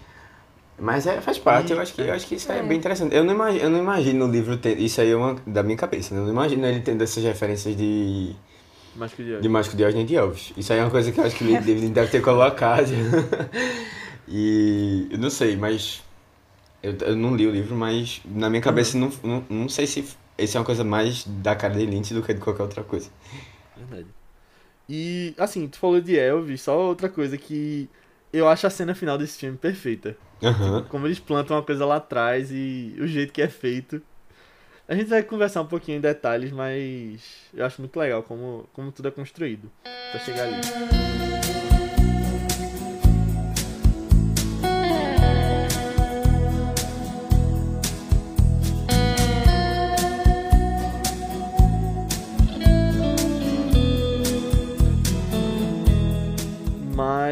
[0.79, 2.63] Mas é, faz parte, E- eu acho que, eu acho que isso é, É.
[2.63, 3.15] bem interessante.
[3.15, 4.79] Eu não imagino, eu não imagino o livro ter.
[4.79, 6.21] Isso aí é uma da minha cabeça, né?
[6.21, 8.37] Eu não imagino ele tendo essas referências de, de
[9.41, 10.53] de Mágico de Oz nem de Elvis.
[10.57, 12.89] Isso aí é uma coisa que eu acho que ele deve, deve ter colocado.
[14.29, 16.03] e eu não sei, mas.
[16.83, 20.05] Eu, eu não li o livro, mas na minha cabeça não, não, não sei se
[20.39, 23.09] isso é uma coisa mais da cara de Lynch do que de qualquer outra coisa.
[23.77, 24.07] Verdade.
[24.89, 27.89] E, assim, tu falou de Elvis, só outra coisa que
[28.33, 30.17] eu acho a cena final desse filme perfeita.
[30.43, 30.85] Aham.
[30.89, 34.03] Como eles plantam uma coisa lá atrás e o jeito que é feito.
[34.89, 37.23] A gente vai conversar um pouquinho em detalhes, mas
[37.55, 39.71] eu acho muito legal como, como tudo é construído
[40.11, 41.42] pra chegar ali.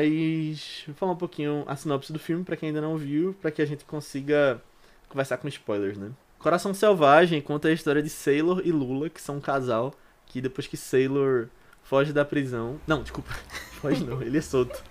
[0.01, 3.51] Mas vou falar um pouquinho a sinopse do filme pra quem ainda não viu, pra
[3.51, 4.63] que a gente consiga
[5.09, 6.11] conversar com spoilers, né?
[6.39, 9.93] Coração Selvagem conta a história de Sailor e Lula, que são um casal
[10.25, 11.49] que depois que Sailor
[11.83, 13.31] foge da prisão, não, desculpa,
[13.83, 14.83] foge não, ele é solto.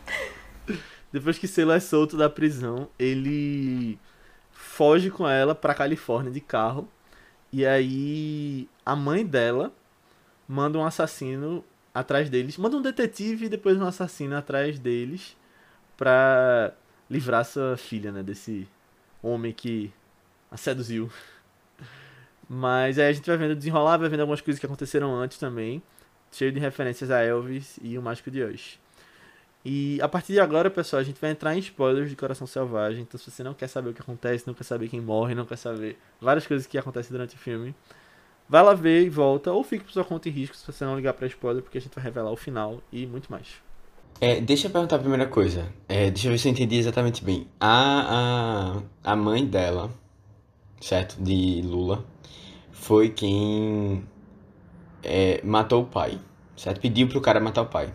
[1.12, 3.98] Depois que Sailor é solto da prisão, ele
[4.52, 6.88] foge com ela pra Califórnia de carro.
[7.52, 9.74] E aí a mãe dela
[10.48, 15.36] manda um assassino atrás deles, manda um detetive e depois um assassino atrás deles
[15.98, 16.74] pra
[17.10, 18.68] livrar sua filha, né, desse
[19.22, 19.92] homem que
[20.52, 21.10] a seduziu.
[22.48, 25.82] Mas aí a gente vai vendo desenrolar, vai vendo algumas coisas que aconteceram antes também,
[26.32, 28.80] cheio de referências a Elvis e o Mágico de Oz.
[29.64, 33.02] E a partir de agora, pessoal, a gente vai entrar em spoilers de Coração Selvagem.
[33.02, 35.46] Então, se você não quer saber o que acontece, não quer saber quem morre, não
[35.46, 37.76] quer saber várias coisas que acontecem durante o filme,
[38.50, 40.96] vai lá ver e volta, ou fique por sua conta e risco se você não
[40.96, 43.48] ligar pra spoiler, porque a gente vai revelar o final e muito mais.
[44.20, 45.72] É, deixa eu perguntar a primeira coisa.
[45.88, 47.48] É, deixa eu ver se eu entendi exatamente bem.
[47.60, 49.90] A, a, a mãe dela,
[50.82, 51.22] certo?
[51.22, 52.04] De Lula,
[52.72, 54.04] foi quem
[55.04, 56.20] é, matou o pai,
[56.58, 56.82] certo?
[56.82, 57.94] Pediu pro cara matar o pai.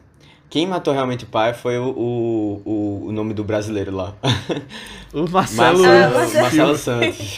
[0.54, 1.88] Quem matou realmente o pai foi o,
[2.64, 4.14] o, o, nome do brasileiro lá.
[5.12, 6.42] O Marcelo, Ah, Marcelo, Marcelo.
[6.42, 7.36] Marcelo Santos.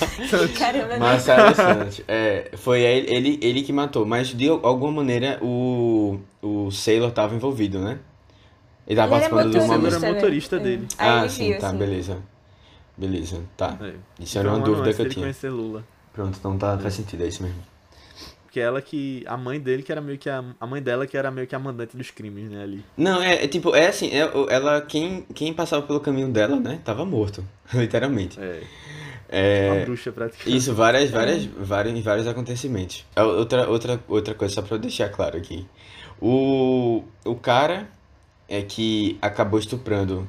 [0.58, 2.00] Caramba, Marcelo Santos.
[2.08, 7.34] É, foi ele, ele, ele que matou, mas de alguma maneira o, o Sailor tava
[7.34, 7.98] envolvido, né?
[8.86, 9.96] Ele tava Ele era participando do momento.
[9.96, 10.86] era motorista dele.
[10.96, 11.76] Ah, ele sim, viu, tá, assim.
[11.76, 12.18] beleza.
[12.96, 13.76] Beleza, tá.
[13.78, 13.92] É.
[14.20, 15.34] Isso era Foi uma um dúvida que eu tinha.
[15.50, 15.84] Lula.
[16.14, 17.58] Pronto, então tá, faz sentido, é isso mesmo.
[18.54, 19.24] Que ela que.
[19.26, 20.44] A mãe dele que era meio que a.
[20.60, 22.84] A mãe dela que era meio que a mandante dos crimes, né, ali.
[22.96, 26.78] Não, é, é tipo, é assim, é, ela, quem, quem passava pelo caminho dela, né,
[26.84, 28.38] tava morto, literalmente.
[28.40, 28.60] É.
[29.66, 30.56] Uma É, bruxa praticamente.
[30.56, 33.04] isso, várias, várias, vários, vários acontecimentos.
[33.16, 35.66] É, Outra, outra, outra coisa, só pra eu deixar claro aqui.
[36.20, 37.88] O, o cara
[38.48, 40.28] é que acabou estuprando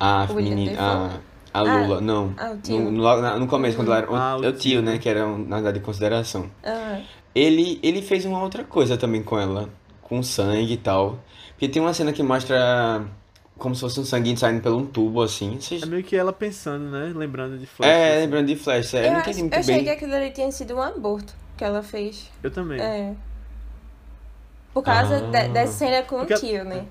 [0.00, 1.20] a menina,
[1.56, 2.34] a, Ah, Lula, não.
[2.36, 2.78] ah, o tio.
[2.78, 2.90] No,
[3.22, 4.82] no, no começo, quando ela era, o, Ah, o é o tio, tio.
[4.82, 6.50] né, que era, um, na verdade, de consideração.
[6.64, 7.00] Ah,
[7.34, 9.68] Ele, ele fez uma outra coisa também com ela,
[10.02, 11.18] com sangue e tal.
[11.50, 13.04] Porque tem uma cena que mostra
[13.58, 15.58] como se fosse um sangue saindo pelo um tubo, assim.
[15.60, 15.82] Vocês...
[15.82, 17.12] É meio que ela pensando, né?
[17.14, 17.88] Lembrando de Flash.
[17.88, 18.20] É, assim.
[18.20, 19.84] lembrando de Flash, é, eu eu, não acho, entendi eu muito achei bem.
[19.84, 22.30] que aquilo ali tinha sido um aborto que ela fez.
[22.42, 22.80] Eu também.
[22.80, 23.14] É.
[24.74, 25.20] Por causa Ah.
[25.42, 26.84] de- dessa cena com Porque- o tio, né?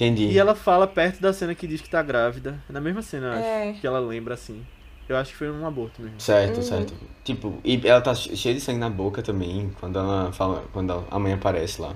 [0.00, 0.24] Entendi.
[0.28, 2.58] E ela fala perto da cena que diz que tá grávida.
[2.68, 3.42] É na mesma cena, eu acho.
[3.44, 3.72] É.
[3.78, 4.64] Que ela lembra assim.
[5.06, 6.18] Eu acho que foi um aborto mesmo.
[6.18, 6.62] Certo, Uhum.
[6.62, 6.94] certo.
[7.22, 11.04] Tipo, e ela tá che- cheia de sangue na boca também, quando ela fala, quando
[11.10, 11.94] a mãe aparece lá.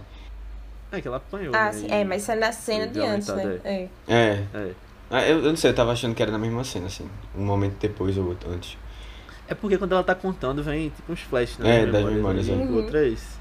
[0.93, 1.55] É que ela apanhou.
[1.55, 1.73] Ah, né?
[1.73, 1.87] sim.
[1.91, 3.61] É, mas isso é na cena de antes, né?
[3.65, 3.89] É.
[4.07, 4.45] É.
[4.53, 4.71] É.
[5.11, 7.09] Ah, eu, eu não sei, eu tava achando que era na mesma cena, assim.
[7.37, 8.77] Um momento depois ou outro antes.
[9.49, 11.83] É porque quando ela tá contando, vem tipo uns flashes, né?
[11.83, 12.55] É, das das memórias, e é.
[12.55, 12.77] Uhum.
[12.77, 13.39] Outra é esse.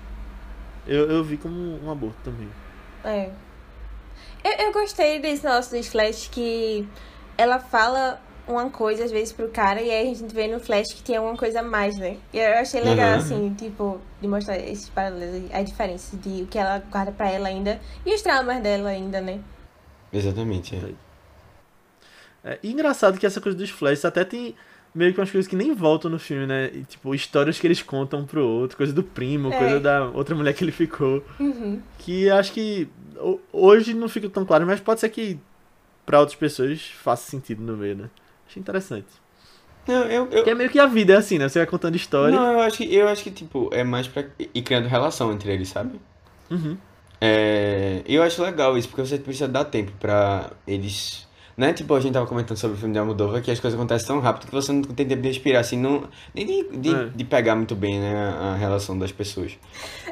[0.85, 2.49] Eu, eu vi como um aborto também.
[3.03, 3.29] É.
[4.43, 6.87] Eu, eu gostei desse negócio dos flash que
[7.37, 10.91] ela fala uma coisa às vezes pro cara e aí a gente vê no flash
[10.93, 12.17] que tem alguma coisa a mais, né?
[12.33, 13.15] E eu achei legal, Uhum.
[13.15, 17.47] assim, tipo, de mostrar esses paralelos, a diferença de o que ela guarda pra ela
[17.47, 19.39] ainda e os traumas dela ainda, né?
[20.11, 20.93] Exatamente, é.
[22.45, 24.53] É, e engraçado que essa coisa dos flashes até tem
[24.95, 26.69] meio que umas coisas que nem voltam no filme, né?
[26.73, 29.57] E, tipo, histórias que eles contam um pro outro, coisa do primo, É.
[29.57, 31.23] coisa da outra mulher que ele ficou.
[31.39, 31.81] Uhum.
[31.99, 35.39] Que acho que ho- hoje não fica tão claro, mas pode ser que
[36.05, 38.09] pra outras pessoas faça sentido no meio, né?
[38.47, 39.07] Achei interessante.
[39.87, 41.49] Não, eu, eu, Porque é meio que a vida é assim, né?
[41.49, 42.33] Você vai contando história.
[42.35, 45.51] não, eu acho que, eu acho que, tipo, é mais pra ir criando relação entre
[45.51, 45.99] eles, sabe?
[46.49, 46.77] Uhum.
[47.19, 51.22] É, eu acho legal isso, porque você precisa dar tempo pra eles.
[51.55, 53.77] Não é tipo a gente tava comentando sobre o filme de Almodóvar, que as coisas
[53.79, 56.95] acontecem tão rápido que você não tem tempo de respirar, assim, não, nem de, de,
[56.95, 57.09] É.
[57.15, 59.51] de pegar muito bem, né, a, a relação das pessoas.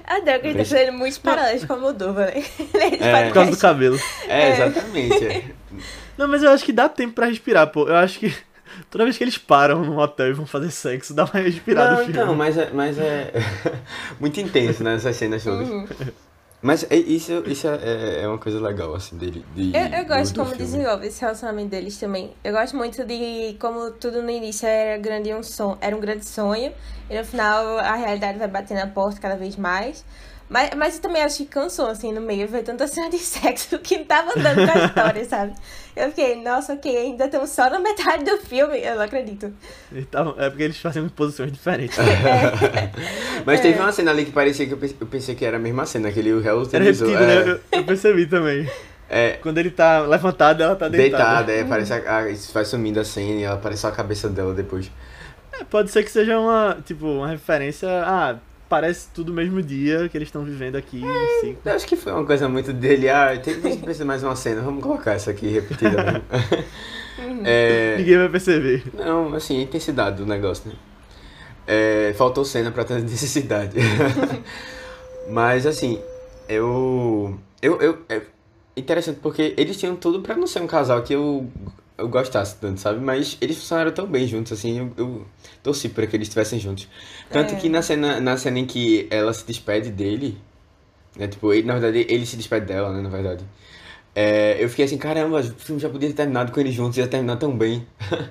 [0.06, 2.34] Adoro que ele tá fazendo muitos paralelos com a Moldova, né?
[2.74, 3.26] Nesse É.
[3.28, 4.00] Por causa do cabelo.
[4.28, 5.26] É, exatamente.
[5.26, 5.44] é.
[6.18, 7.88] Não, mas eu acho que dá tempo pra respirar, pô.
[7.88, 8.32] Eu acho que
[8.92, 11.98] toda vez que eles param num hotel e vão fazer sexo, dá uma respirada Não,
[12.00, 12.20] no filme.
[12.22, 13.32] então, mas é, mas é
[14.20, 15.68] muito intenso, né, essas cenas todas.
[15.68, 15.88] Uhum.
[16.62, 19.44] Mas é- isso, isso é, é uma coisa legal, assim, dele.
[19.56, 20.64] De, Eu, eu gosto do- do como filme.
[20.64, 22.32] desenvolve esse relacionamento deles também.
[22.44, 26.24] Eu gosto muito de como tudo no início era grande um sonho, era um grande
[26.26, 26.72] sonho.
[27.10, 30.06] E no final a realidade vai bater na porta cada vez mais.
[30.54, 33.80] Mas, mas eu também acho que cansou, assim, no meio, ver tanta cena de sexo
[33.80, 35.54] que não tava andando com a história, sabe?
[35.96, 38.78] Eu fiquei, nossa, ok, ainda estamos só na metade do filme.
[38.80, 39.54] Eu não acredito.
[40.12, 41.98] Tavam- É porque eles fazem posições diferentes.
[43.46, 43.64] Mas É.
[43.64, 45.86] teve uma cena ali que parecia que eu pensei, eu pensei que era a mesma
[45.86, 47.52] cena, aquele o réu Era repetido, é, né?
[47.72, 48.70] Eu, eu percebi também.
[49.10, 51.44] É, Quando ele tá levantado, ela tá deitada.
[51.44, 53.92] deitada, é, parece a, a- isso vai sumindo a cena e ela parece só a
[53.92, 54.90] cabeça dela depois.
[55.54, 57.88] É, pode ser que seja uma, tipo, uma referência.
[58.06, 58.36] Ah,
[58.72, 61.04] parece tudo o mesmo dia que eles estão vivendo aqui.
[61.04, 61.58] Assim.
[61.66, 64.34] Eu acho que foi uma coisa muito dele, ah, tem tem que pensar mais uma
[64.34, 66.24] cena, vamos colocar essa aqui repetida mesmo.
[67.44, 68.84] É, Ninguém vai perceber.
[68.94, 70.76] não, assim, a intensidade do negócio, né?
[71.68, 73.76] É, faltou cena pra ter necessidade.
[75.30, 76.00] Mas assim,
[76.48, 77.98] eu, eu, eu.
[78.08, 78.22] É
[78.78, 81.46] interessante porque eles tinham tudo pra não ser um casal que eu,
[82.02, 83.00] eu gostasse tanto, sabe?
[83.00, 85.26] Mas eles funcionaram tão bem juntos, assim, eu, eu
[85.64, 86.88] torci pra que eles estivessem juntos.
[87.30, 87.58] Tanto É.
[87.58, 90.38] que na cena, na cena em que ela se despede dele,
[91.16, 91.28] né?
[91.28, 93.02] Tipo, ele, na verdade, ele se despede dela, né?
[93.02, 93.44] Na verdade.
[94.14, 97.08] É, eu fiquei assim, caramba, o filme já podia ter terminado com eles juntos, ia
[97.08, 97.88] terminar tão bem.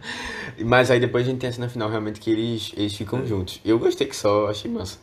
[0.62, 3.60] Mas aí depois a gente tem a cena final realmente que eles, eles ficam juntos.
[3.64, 4.98] Eu gostei que só, achei massa.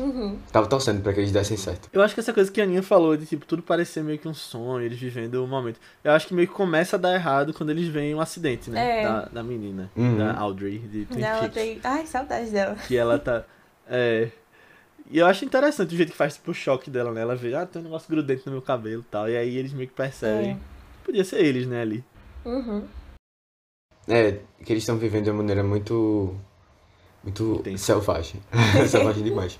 [0.00, 0.38] Uhum.
[0.50, 1.88] Tava torcendo pra que eles dessem certo.
[1.92, 4.26] Eu acho que essa coisa que a Aninha falou, de tipo, tudo parecer meio que
[4.26, 5.78] um sonho, eles vivendo o momento.
[6.02, 9.00] Eu acho que meio que começa a dar errado quando eles veem um acidente, né?
[9.00, 9.04] É.
[9.04, 10.16] Da, da menina, Uhum.
[10.18, 11.20] da Audrey, de Twin
[11.52, 11.84] Peaks.
[11.84, 12.74] Ai, saudade dela.
[12.86, 13.44] Que ela tá.
[13.92, 14.30] É.
[15.10, 17.20] E eu acho interessante o jeito que faz tipo, o choque dela, né?
[17.22, 19.28] Ela vê, ah, tem um negócio grudento no meu cabelo e tal.
[19.28, 20.52] E aí eles meio que percebem.
[20.52, 20.56] É.
[21.04, 22.04] Podia ser eles, né, ali.
[22.44, 22.84] Uhum.
[24.06, 26.36] É, que eles estão vivendo de uma maneira muito.
[27.22, 27.84] Muito Intensa.
[27.84, 28.40] selvagem.
[28.88, 29.58] selvagem demais.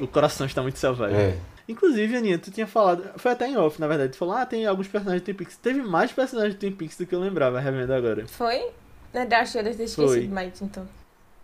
[0.00, 1.16] O coração está muito selvagem.
[1.16, 1.38] É.
[1.68, 3.04] Inclusive, Aninha, tu tinha falado.
[3.16, 4.12] Foi até em off, na verdade.
[4.12, 5.56] Tu falou, ah, tem alguns personagens de Twin Peaks.
[5.56, 8.26] Teve mais personagens de Twin Peaks do que eu lembrava, revendo agora.
[8.26, 8.70] Foi?
[9.12, 9.84] Na das eu Foi.
[9.84, 10.86] esqueci mais, então.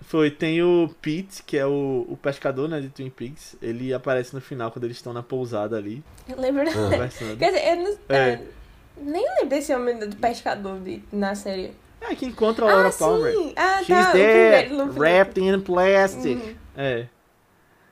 [0.00, 3.56] Foi, tem o Pete, que é o, o pescador, né, de Twin Peaks.
[3.60, 6.62] Ele aparece no final quando eles estão na pousada ali, Eu lembro.
[6.68, 7.36] Ah.
[7.36, 7.98] Quer dizer, eu não.
[8.08, 8.34] É.
[8.34, 11.72] eu nem lembro desse homem do pescador de, na série.
[12.08, 13.32] É, que encontra a Laura ah, Palmer.
[13.32, 13.52] sim!
[13.56, 14.10] Ah, She's tá.
[14.12, 14.92] primeiro.
[14.92, 16.36] wrapped in plastic.
[16.36, 16.54] Uhum.
[16.76, 17.06] É.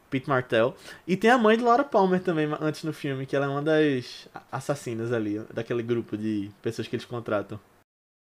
[0.08, 0.76] Pete Martell.
[1.06, 3.62] E tem a mãe de Laura Palmer também, antes no filme, que ela é uma
[3.62, 7.58] das assassinas ali, daquele grupo de pessoas que eles contratam.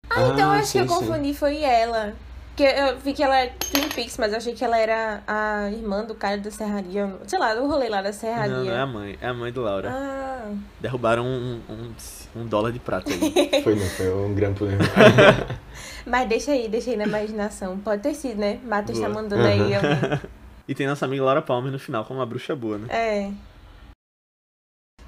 [0.10, 1.08] Ah, então eu acho sim, que eu sim.
[1.08, 2.14] confundi, foi ela.
[2.60, 5.72] Porque eu vi que ela era Twin Peaks, mas eu achei que ela era a
[5.72, 7.16] irmã do cara da serraria.
[7.26, 8.54] Sei lá, do rolê lá da serraria.
[8.54, 9.90] Não, não é a mãe, é a mãe de Laura.
[9.90, 11.94] Ah, Derrubaram um, um,
[12.36, 13.22] um dólar de prata aí.
[13.64, 14.84] Foi, não, foi um grampo mesmo.
[16.06, 17.80] mas deixa aí, deixa aí na imaginação.
[17.80, 18.60] Pode ter sido, né?
[18.66, 19.76] Matheus tá mandando aí.
[19.76, 20.20] alguém.
[20.68, 22.88] e tem nossa amiga Laura Palmer no final, como uma bruxa boa, né?
[22.90, 23.32] É.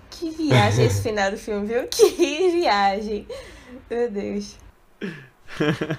[0.09, 1.85] Que viagem esse final do filme, viu?
[1.89, 3.27] Que viagem.
[3.89, 4.57] Meu Deus.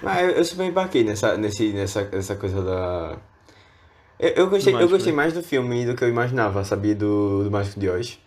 [0.01, 3.17] Mas eu, eu super embarquei nessa, nesse, nessa, nessa coisa da.
[4.19, 5.13] Eu, eu gostei, eu Mágico, gostei né?
[5.13, 6.95] mais do filme do que eu imaginava, sabia?
[6.95, 8.19] Do, do Mágico de Oz.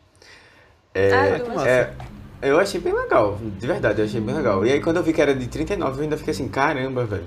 [1.11, 1.91] Ah, É, Mágico.
[1.91, 1.95] é,
[2.43, 4.65] eu achei bem legal, de verdade, eu achei bem legal.
[4.67, 7.27] E aí quando eu vi que era de 39, eu ainda fiquei assim, caramba, velho.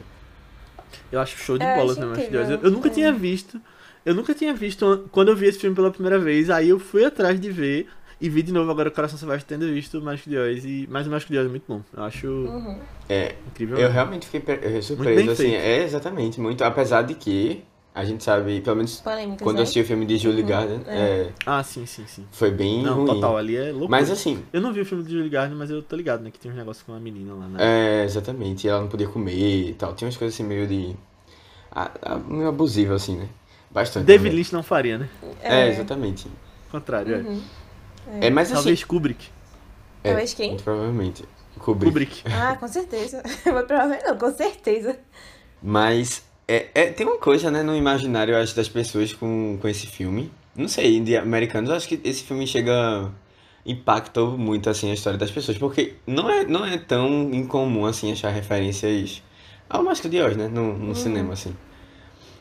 [1.11, 2.25] Eu acho show de Eu bola também.
[2.25, 2.91] incrível, Eu, eu nunca é.
[2.91, 3.61] tinha visto.
[4.05, 6.49] Eu nunca tinha visto quando eu vi esse filme pela primeira vez.
[6.49, 7.87] Aí eu fui atrás de ver.
[8.21, 10.65] E vi de novo agora o Coração Selvagem tendo visto o Mágico de Oz.
[10.65, 11.81] E, mas o Mágico de Oz é muito bom.
[11.95, 12.77] Eu acho Uhum.
[13.07, 13.77] É, incrível.
[13.77, 15.55] eu realmente fiquei eh, bem surpreso, assim, feito.
[15.63, 17.63] é exatamente, muito, apesar de que
[17.95, 19.63] a gente sabe, pelo menos Polêmicas, quando eu né?
[19.63, 20.97] assisti o filme de Julie Garden, é.
[20.97, 22.25] é, Ah, sim, sim, sim.
[22.31, 23.05] foi bem Não, ruim.
[23.07, 23.89] total, ali é louco.
[23.89, 26.29] Mas assim, Eu não vi o filme de Julie Gardner, mas eu tô ligado, né?
[26.29, 27.57] Que tem uns negócios com a menina lá, né?
[28.01, 28.67] É, exatamente.
[28.67, 29.95] Ela não podia comer e tal.
[29.95, 30.95] Tinha umas coisas assim meio de.
[32.27, 33.27] meio abusivo, assim, né?
[33.71, 34.05] Bastante.
[34.05, 34.35] David né?
[34.35, 35.09] Lynch não faria, né?
[35.41, 36.27] É, exatamente.
[36.71, 37.25] Ao contrário, é.
[38.21, 38.55] É, mas assim.
[38.55, 39.27] Talvez Kubrick.
[40.03, 40.49] é, Talvez quem?
[40.49, 41.23] Muito provavelmente.
[41.59, 41.91] Kubrick.
[41.91, 42.23] Kubrick.
[42.25, 43.21] Ah, com certeza.
[43.45, 44.97] Mas provavelmente não, com certeza.
[45.61, 49.67] Mas é, é, tem uma coisa, né, no imaginário, eu acho, das pessoas com, com
[49.67, 50.31] esse filme.
[50.55, 53.11] Não sei, de americanos, eu acho que esse filme chega.
[53.65, 55.57] impactou muito, assim, a história das pessoas.
[55.57, 59.21] Porque não é, não é tão incomum, assim, achar referências
[59.69, 60.47] ao Mágico de Oz, né?
[60.47, 61.55] No, no cinema, assim.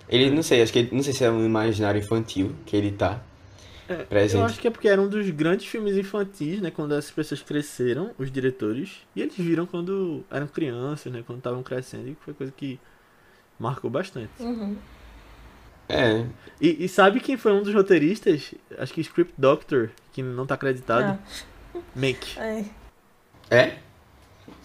[0.09, 2.92] Ele, não sei, acho que ele, não sei se é um imaginário infantil que ele
[2.92, 3.20] tá
[3.88, 4.44] É, Eu presente.
[4.44, 6.70] acho que é porque era um dos grandes filmes infantis, né?
[6.70, 11.22] Quando as pessoas cresceram, os diretores, e eles viram quando eram crianças, né?
[11.27, 12.79] Quando estavam crescendo, e foi coisa que
[13.59, 14.31] marcou bastante.
[14.40, 14.77] Uhum.
[15.88, 16.27] É,
[16.61, 18.55] E, e sabe quem foi um dos roteiristas?
[18.77, 21.18] Acho que Script Doctor, que não tá acreditado.
[21.96, 22.37] Mank.
[22.37, 22.64] Ah, é.
[23.51, 23.79] é?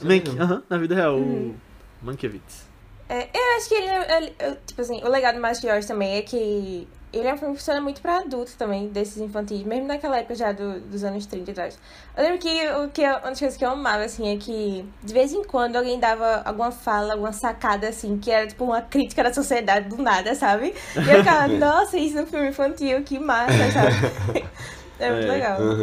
[0.02, 0.28] Mank,
[0.70, 1.56] na vida real, Uhum.
[2.02, 2.68] o Mankiewicz.
[3.08, 6.16] É, eu acho que ele, ele- eu- tipo assim, o legado mais de hoje também
[6.18, 9.88] é que ele é um filme que funciona muito pra adultos também, desses infantis, mesmo
[9.88, 11.78] naquela época já do- dos anos 30 e atrás.
[12.18, 14.86] Eu lembro que, o que eu- uma das coisas que eu amava, assim, é que
[15.04, 18.82] de vez em quando alguém dava alguma fala, alguma sacada, assim, que era tipo uma
[18.82, 20.74] crítica da sociedade do nada, sabe?
[21.04, 23.96] E eu ficava, nossa, isso é um filme infantil, que massa, sabe?
[25.00, 25.74] É muito É, legal.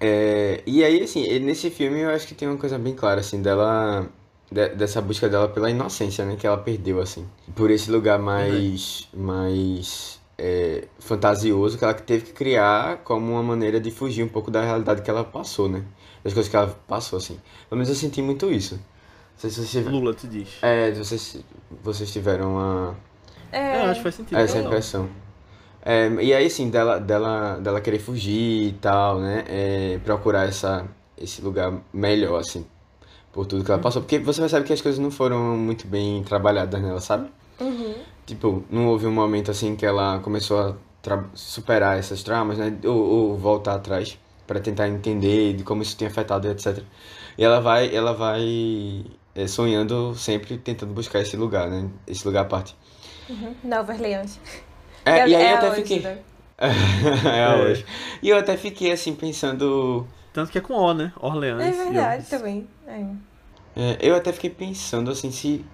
[0.00, 3.42] É, e aí, assim, nesse filme eu acho que tem uma coisa bem clara, assim,
[3.42, 4.08] dela.
[4.50, 6.36] de- dessa busca dela pela inocência, né?
[6.36, 7.26] Que ela perdeu, assim.
[7.54, 9.08] Por esse lugar mais.
[9.14, 10.19] mais.
[10.42, 14.62] É, fantasioso que ela teve que criar como uma maneira de fugir um pouco da
[14.62, 15.84] realidade que ela passou, né?
[16.24, 17.38] Das coisas que ela passou, assim.
[17.68, 18.76] Pelo menos eu senti muito isso.
[18.76, 18.80] Não
[19.36, 19.86] sei se vocês.
[19.86, 20.48] Lula, tu diz.
[20.62, 21.44] É, vocês,
[21.82, 22.96] vocês tiveram uma.
[23.52, 24.38] É, É, eu acho que faz sentido.
[24.38, 24.68] Essa total.
[24.68, 25.10] impressão.
[25.82, 29.44] É, e aí, assim, dela, dela, dela querer fugir e tal, né?
[29.46, 30.86] É, procurar essa,
[31.18, 32.66] esse lugar melhor, assim,
[33.30, 34.00] por tudo que ela passou.
[34.00, 37.30] Porque você percebe que as coisas não foram muito bem trabalhadas nela, sabe?
[37.60, 37.94] Uhum.
[38.26, 40.76] Tipo, não houve um momento, assim, que ela começou a
[41.34, 42.76] superar essas traumas, né?
[42.84, 46.82] Ou, ou voltar atrás para tentar entender de como isso tinha afetado, etc.
[47.38, 49.04] E ela vai, ela vai
[49.34, 51.88] é, sonhando sempre tentando buscar esse lugar, né?
[52.06, 52.76] Esse lugar à parte.
[53.28, 53.54] Uhum.
[53.62, 54.40] Nova Orleans.
[55.04, 56.00] É, e aí eu até hoje, fiquei...
[56.00, 56.18] né?
[56.60, 57.56] é É.
[57.56, 57.86] hoje.
[58.22, 60.06] E eu até fiquei assim pensando.
[60.32, 61.12] Tanto que é com O, né?
[61.20, 61.62] Orleans.
[61.62, 62.68] É verdade também.
[62.86, 63.00] É.
[63.76, 65.64] é, eu até fiquei pensando assim se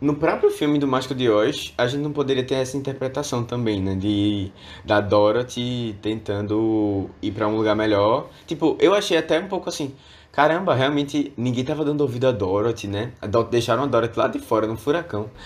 [0.00, 3.80] no próprio filme do Mágico de Oz a gente não poderia ter essa interpretação também,
[3.80, 3.94] né?
[3.94, 4.52] De
[4.84, 8.28] da Dorothy tentando ir pra um lugar melhor.
[8.46, 9.94] Tipo, eu achei até um pouco assim.
[10.32, 13.12] Caramba, realmente ninguém tava dando ouvido a Dorothy, né?
[13.22, 15.30] A Deixaram a Dorothy lá de fora, num furacão.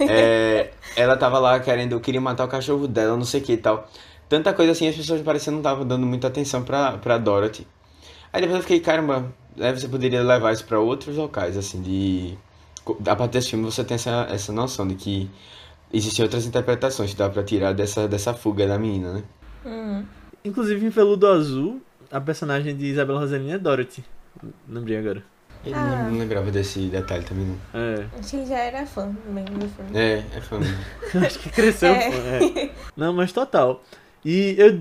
[0.00, 3.56] É, ela tava lá querendo, queria matar o cachorro dela, não sei o que e
[3.56, 3.88] tal.
[4.28, 7.66] Tanta coisa assim, as pessoas parecendo não estavam dando muita atenção pra, pra Dorothy.
[8.32, 12.38] Aí depois eu fiquei, caramba, né, você poderia levar isso pra outros locais, assim, de.
[13.06, 15.30] A partir desse filme você tem essa, essa noção de que
[15.92, 19.22] existem outras interpretações que dá pra tirar dessa, dessa fuga da menina, né?
[19.66, 20.04] Hum.
[20.44, 24.04] Inclusive, em Veludo Azul, a personagem de Isabela Rossellini é Dorothy.
[24.68, 25.22] Lembrei agora.
[25.64, 26.08] Eu Ah.
[26.08, 27.56] não, lembrava desse detalhe também, não.
[27.80, 28.06] É.
[28.18, 29.90] Acho que ele já era fã mesmo do filme.
[29.98, 30.78] É, é família.
[31.26, 31.88] Acho que cresceu.
[31.92, 32.10] É.
[32.10, 32.16] pô,
[32.60, 32.70] é.
[32.96, 33.82] Não, mas total.
[34.24, 34.80] E eu,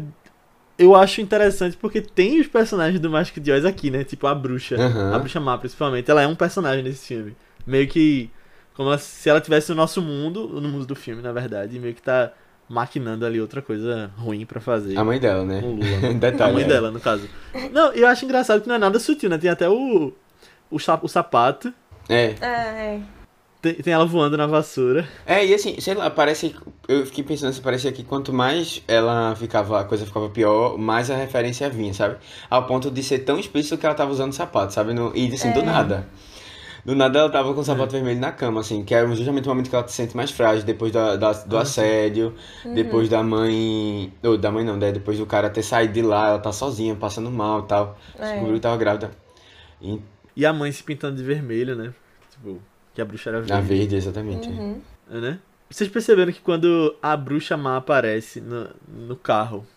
[0.77, 4.03] eu acho interessante porque tem os personagens do Mágico de Oz aqui, né?
[4.03, 4.75] Tipo a bruxa.
[5.13, 6.09] A bruxa má, principalmente.
[6.11, 7.35] Ela é um personagem nesse filme.
[7.67, 8.31] Meio que.
[8.73, 11.79] Como ela- se ela tivesse no nosso mundo, no mundo do filme, na verdade, e
[11.79, 12.31] meio que tá
[12.69, 14.97] maquinando ali outra coisa ruim pra fazer.
[14.97, 15.61] A mãe dela, né?
[15.61, 15.97] Com Lula.
[15.99, 16.13] né?
[16.19, 16.51] Detalhe.
[16.51, 16.67] A mãe é.
[16.67, 17.27] dela, no caso.
[17.71, 19.37] Não, eu acho engraçado que não é nada sutil, né?
[19.37, 20.13] Tem até o.
[20.69, 21.73] O, o sapato.
[22.09, 22.35] É.
[22.41, 22.45] Ah,
[22.77, 22.99] é.
[23.61, 25.07] Tem, tem ela voando na vassoura.
[25.25, 26.53] É, e assim, sei lá, parece.
[26.87, 31.09] Eu fiquei pensando se parecia que quanto mais ela ficava, a coisa ficava pior, mais
[31.09, 32.17] a referência vinha, sabe?
[32.49, 34.93] Ao ponto de ser tão explícito que ela tava usando sapato, sabe?
[34.93, 35.63] No, e assim, do É.
[35.63, 36.07] nada.
[36.87, 39.49] Do nada ela tava com o sapato vermelho na cama, assim, que era justamente o
[39.49, 42.33] momento que ela se sente mais frágil, depois da, da- do Ah, assédio,
[42.73, 44.13] depois da mãe.
[44.23, 44.93] Ou da mãe não, né?
[44.93, 47.99] Depois do cara ter saído de lá, ela tá sozinha, passando mal e tal.
[48.17, 48.21] É.
[48.31, 49.11] Descobriu que tava grávida.
[49.81, 49.99] E,
[50.33, 51.93] E a mãe se pintando de vermelho, né?
[52.31, 52.61] Tipo,
[52.95, 53.67] que a bruxa era na verde.
[53.67, 54.47] verde, exatamente.
[54.47, 54.79] Uhum.
[55.11, 55.39] É, né?
[55.69, 59.67] Vocês perceberam que quando a bruxa má aparece no, no carro,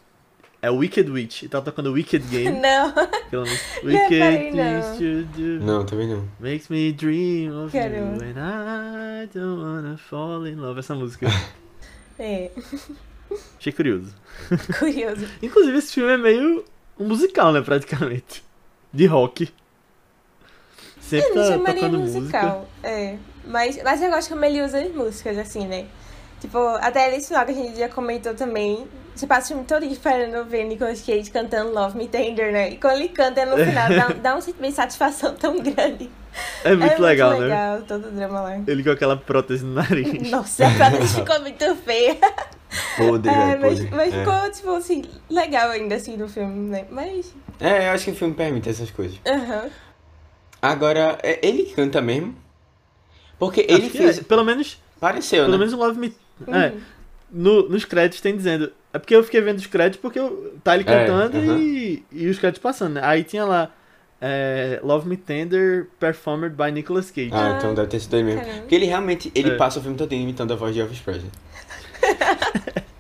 [0.63, 2.59] é Wicked Witch e tá tocando Wicked Game.
[2.61, 4.83] Não, Aquela música, Wicked não.
[4.83, 5.65] things to do.
[5.65, 6.29] Não, também não.
[6.39, 8.25] Makes me dream of Caramba.
[8.25, 10.79] you and I don't wanna fall in love.
[10.79, 11.27] Essa música.
[12.19, 12.51] é.
[13.59, 14.13] Achei curioso.
[14.79, 15.27] Curioso.
[15.41, 16.65] Inclusive, esse filme é meio
[16.99, 17.61] um musical, né?
[17.61, 18.43] Praticamente.
[18.93, 19.49] De rock.
[21.01, 22.59] Sempre Eu tá tocando musical.
[22.59, 22.89] música.
[22.89, 23.17] É.
[23.47, 25.87] Mas, mas eu gosto como ele usa as músicas, assim, né?
[26.41, 28.87] Tipo, até esse final que a gente já comentou também.
[29.21, 32.71] Você passa o filme todo esperando ver Nicolas Cage cantando Love Me Tender, né?
[32.71, 36.09] E quando ele canta no final, dá, dá um sentimento de satisfação tão grande.
[36.65, 37.39] É muito legal, né?
[37.41, 38.57] legal, todo o drama lá.
[38.67, 40.09] Ele com aquela prótese no nariz.
[40.31, 42.17] Nossa, a prótese ficou muito feia.
[42.97, 43.95] Podre, É, mas, podre.
[43.95, 44.19] mas É.
[44.25, 46.87] ficou, tipo assim, legal ainda assim no filme, né?
[46.91, 47.35] Mas.
[47.61, 49.19] É, eu acho que o filme permite essas coisas.
[49.27, 49.69] Aham.
[50.63, 52.35] Agora, é ele que canta mesmo?
[53.39, 54.19] Porque ele Acho que fez.
[54.19, 54.23] é.
[54.23, 55.59] Pelo menos, Pareceu, pelo né?
[55.59, 56.15] menos o Love Me.
[56.47, 56.55] Uhum.
[56.55, 56.73] É,
[57.31, 58.73] no- nos créditos tem dizendo.
[58.93, 61.59] É porque eu fiquei vendo os créditos porque eu- tá ele É, cantando aham.
[61.59, 63.01] e, e os créditos passando, né?
[63.05, 63.71] Aí tinha lá
[64.21, 67.31] é Love Me Tender, performed by Nicolas Cage.
[67.33, 68.45] Ah, então deve ter sido ele mesmo.
[68.61, 69.57] Porque ele realmente, ele É.
[69.57, 71.31] passa o filme todo imitando a voz de Elvis Presley.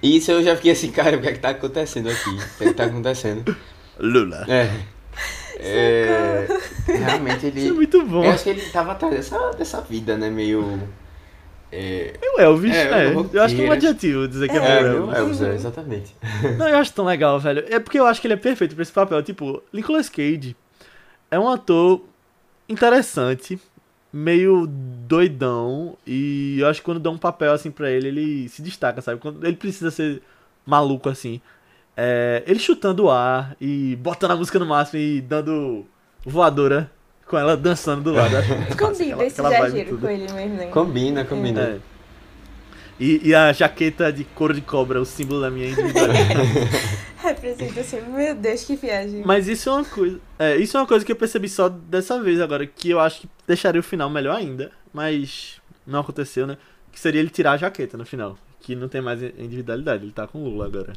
[0.00, 2.30] E Isso eu já fiquei assim, cara, o que é que tá acontecendo aqui?
[2.30, 3.56] O que é que tá acontecendo?
[3.98, 4.44] Lula.
[4.48, 4.70] É.
[5.58, 6.46] É,
[6.86, 7.72] realmente Isso é ele.
[7.72, 8.24] muito bom.
[8.24, 10.30] Eu acho que ele tava atrás dessa, dessa vida, né?
[10.30, 10.80] Meio.
[11.70, 13.14] É, O Elvis, É, é.
[13.32, 15.16] Eu acho que é um adjetivo dizer que é, é, Elvis.
[15.16, 16.16] Elvis, é, exatamente.
[16.56, 17.64] Não, eu acho tão legal, velho.
[17.68, 19.22] É porque eu acho que ele é perfeito pra esse papel.
[19.22, 20.56] Tipo, Nicolas Cage
[21.30, 22.02] é um ator
[22.68, 23.60] interessante,
[24.12, 25.96] meio doidão.
[26.06, 29.20] E eu acho que quando dá um papel assim pra ele, ele se destaca, sabe?
[29.20, 30.22] Quando ele precisa ser
[30.64, 31.40] maluco assim.
[31.96, 35.84] É, ele chutando o ar e botando a música no máximo e dando
[36.24, 36.90] voadora
[37.28, 38.32] com ela dançando do lado.
[38.34, 40.66] Massa, Combina aquela- esse exagero com ele mesmo, né?
[40.66, 41.60] Combina, combina.
[41.60, 41.78] É.
[43.00, 46.34] E, e a jaqueta de couro de cobra, o símbolo da minha individualidade.
[47.22, 49.22] Representa assim, meu Deus, que viagem.
[49.24, 50.20] Mas isso é uma coisa.
[50.38, 53.20] É, isso é uma coisa que eu percebi só dessa vez agora, que eu acho
[53.20, 56.56] que deixaria o final melhor ainda, mas não aconteceu, né?
[56.90, 58.36] Que seria ele tirar a jaqueta no final.
[58.60, 60.92] Que não tem mais individualidade, ele tá com o Lula agora.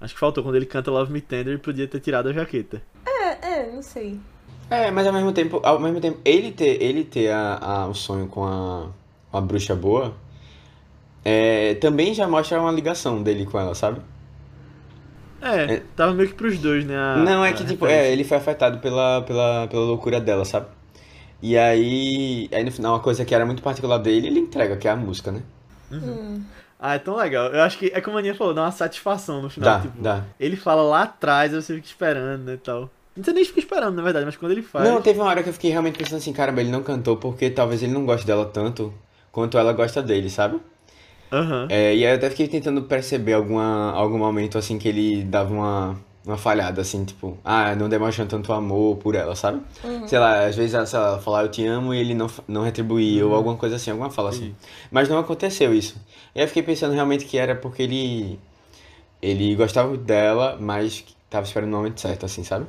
[0.00, 2.82] Acho que faltou quando ele canta Love Me Tender ele podia ter tirado a jaqueta.
[3.04, 4.20] É, é, não sei.
[4.68, 7.94] É, mas ao mesmo tempo, ao mesmo tempo, ele ter, ele ter a, a- o
[7.94, 8.88] sonho com a,
[9.32, 10.14] a bruxa boa,
[11.24, 14.00] é, também já mostra uma ligação dele com ela, sabe?
[15.40, 15.82] É, É.
[15.94, 16.96] tava meio que pros dois, né?
[16.96, 20.66] a- Não, é que tipo, é, ele foi afetado pela, pela, pela loucura dela, sabe?
[21.42, 24.88] E aí, aí no final, uma coisa que era muito particular dele, ele entrega, que
[24.88, 25.42] é a música, né?
[25.90, 26.44] Hum.
[26.78, 27.52] Ah, é tão legal.
[27.52, 29.78] Eu acho que é como a Aninha falou, dá uma satisfação no final.
[29.78, 30.24] Dá, tipo, dá.
[30.38, 32.95] Ele fala lá atrás, você fica esperando, né, e tal.
[33.16, 34.86] Não sei nem fica esperando, na verdade, mas quando ele faz...
[34.86, 37.48] Não, teve uma hora que eu fiquei realmente pensando assim, caramba, ele não cantou porque
[37.48, 38.92] talvez ele não goste dela tanto
[39.32, 40.60] quanto ela gosta dele, sabe?
[41.32, 41.66] Aham.
[41.70, 45.52] É, e aí eu até fiquei tentando perceber alguma, algum momento assim que ele dava
[45.52, 45.96] uma,
[46.26, 49.62] uma falhada, assim, tipo, ah, não demonstrando tanto amor por ela, sabe?
[50.06, 53.24] Sei lá, às vezes ela, lá, falar eu te amo e ele não, não retribuir,
[53.24, 54.54] ou alguma coisa assim, alguma fala assim.
[54.90, 55.96] Mas não aconteceu isso.
[56.34, 58.38] E aí eu fiquei pensando realmente que era porque ele.
[59.22, 62.66] Ele gostava dela, mas tava esperando o momento certo, assim, sabe?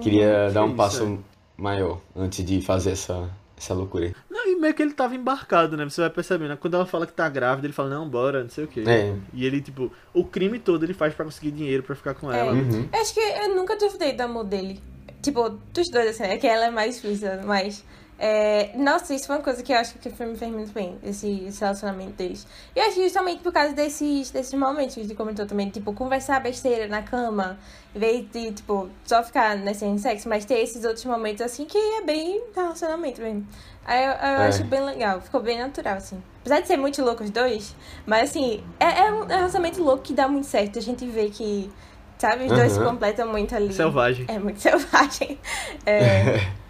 [0.00, 1.18] Queria dar um passo
[1.56, 4.14] maior antes de fazer essa, essa loucura aí.
[4.30, 5.84] Não, e meio que ele tava embarcado, né?
[5.84, 6.50] Você vai percebendo.
[6.50, 6.58] né?
[6.60, 8.84] Quando ela fala que tá grávida, ele fala, não, bora, não sei o quê.
[8.86, 9.14] É.
[9.32, 12.52] E ele, tipo, o crime todo ele faz pra conseguir dinheiro pra ficar com ela.
[12.52, 12.88] Uhum.
[12.92, 14.80] Eu acho que eu nunca duvidei do amor dele.
[15.22, 17.84] Tipo, dos dois, assim, é que ela é mais explícita, mas.
[18.18, 20.96] É, Nossa, isso foi uma coisa que eu acho que o filme fez muito bem,
[21.02, 22.46] esse, esse relacionamento deles.
[22.74, 25.68] E eu acho que justamente por causa desses, desses momentos que a gente comentou também,
[25.70, 27.58] tipo, conversar besteira na cama,
[27.94, 31.64] em vez de, tipo, só ficar nessa em sexo, mas ter esses outros momentos assim
[31.66, 33.46] que é bem relacionamento mesmo.
[33.84, 34.46] Aí eu, eu É.
[34.48, 36.20] acho bem legal, ficou bem natural, assim.
[36.40, 40.12] Apesar de ser muito louco os dois, mas assim, é, é um relacionamento louco que
[40.12, 40.78] dá muito certo.
[40.78, 41.70] A gente vê que,
[42.18, 43.72] sabe, os dois se completam muito ali.
[43.72, 44.24] Selvagem.
[44.28, 45.38] É muito selvagem.
[45.84, 46.40] É.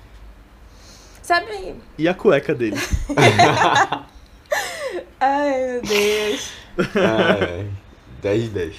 [1.26, 1.74] Sabe?
[1.98, 2.76] E a cueca dele.
[5.18, 6.52] Ai, meu Deus.
[6.94, 7.68] Ai,
[8.22, 8.76] 10 de 10.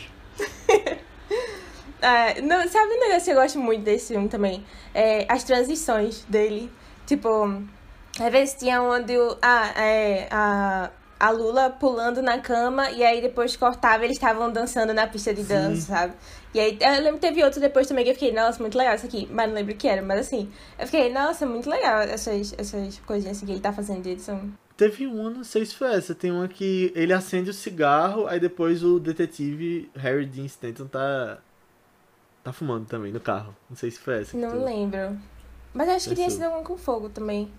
[2.02, 4.66] Ah, não, sabe um negócio que eu gosto muito desse filme também?
[4.94, 6.72] É, as transições dele.
[7.06, 7.64] Tipo,
[8.18, 10.90] às vezes tinha onde o, ah, é, a,
[11.20, 15.44] a Lula pulando na cama e aí depois cortava eles estavam dançando na pista de
[15.44, 16.14] dança, sabe?
[16.58, 18.96] E aí eu lembro que teve outro depois também que eu fiquei, nossa, muito legal
[18.96, 19.28] isso aqui.
[19.32, 20.50] Mas não lembro o que era, mas assim,
[20.80, 24.52] eu fiquei, nossa, muito legal essas, essas coisinhas assim, que ele tá fazendo de edição.
[24.76, 26.16] Teve uma, não sei se foi essa.
[26.16, 31.38] Tem uma que ele acende o cigarro, aí depois o detetive Harry Dean Stanton tá.
[32.44, 33.56] tá fumando também no carro.
[33.70, 34.36] Não sei se foi essa.
[34.36, 35.16] Não tu- lembro.
[35.74, 37.52] Mas acho que tinha sido alguma com fogo também.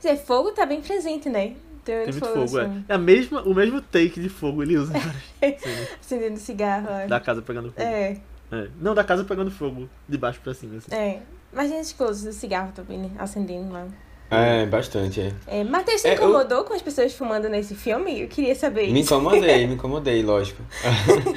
[0.00, 1.56] Quer dizer, fogo tá bem presente, né?
[1.84, 2.64] Tem Tem muito nesse fogo, é.
[2.64, 2.84] filme.
[2.88, 4.92] é a mesma, o mesmo take de fogo ele usa.
[6.00, 7.06] Acendendo cigarro, ó.
[7.06, 7.82] da casa pegando fogo.
[7.82, 8.18] É,
[8.52, 8.68] É.
[8.80, 10.76] Não, da casa pegando fogo, de baixo pra cima.
[10.76, 10.94] Assim.
[10.94, 11.20] é.
[11.52, 13.10] Mas tem as coisas do cigarro também, né?
[13.18, 13.86] Acendendo lá.
[14.30, 15.32] É, bastante, é.
[15.46, 18.22] É, Matheus, se É, eu- incomodou com as pessoas fumando nesse filme?
[18.22, 19.12] Eu queria saber Me isso.
[19.12, 20.62] incomodei, me incomodei, lógico.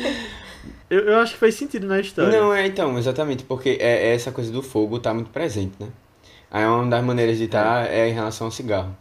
[0.89, 2.39] Eu, eu acho que faz sentido na história.
[2.39, 5.87] Não, é então, exatamente, porque é, é essa coisa do fogo tá muito presente, né?
[6.51, 8.95] Aí uma das maneiras de estar é em relação ao cigarro.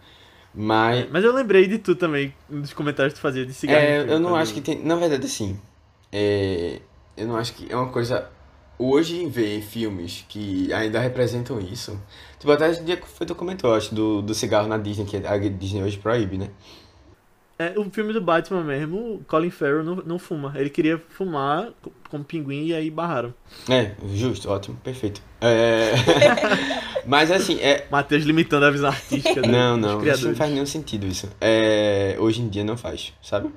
[0.54, 3.78] Mas Mas eu lembrei de tu também, dos comentários que tu fazia de cigarro.
[3.84, 4.82] é, filme, eu não quando- acho que tem.
[4.82, 5.60] Na verdade, assim.
[6.10, 6.80] É,
[7.16, 8.28] eu não acho que é uma coisa.
[8.76, 11.98] Hoje ver filmes que ainda representam isso.
[12.40, 15.16] Tipo, até esse dia que foi tu comentou, acho, do, do cigarro na Disney, que
[15.16, 16.50] a Disney hoje proíbe, né?
[17.56, 20.52] É, o filme do Batman mesmo, o Colin Farrell não, não fuma.
[20.56, 23.32] Ele queria fumar co- como pinguim e aí barraram.
[23.70, 25.22] É, justo, ótimo, perfeito.
[25.40, 25.92] É...
[27.06, 31.06] Mas assim, é, Matheus limitando a visão artística Não, não, isso não faz nenhum sentido
[31.06, 31.30] isso.
[31.40, 33.50] É, hoje em dia não faz, sabe?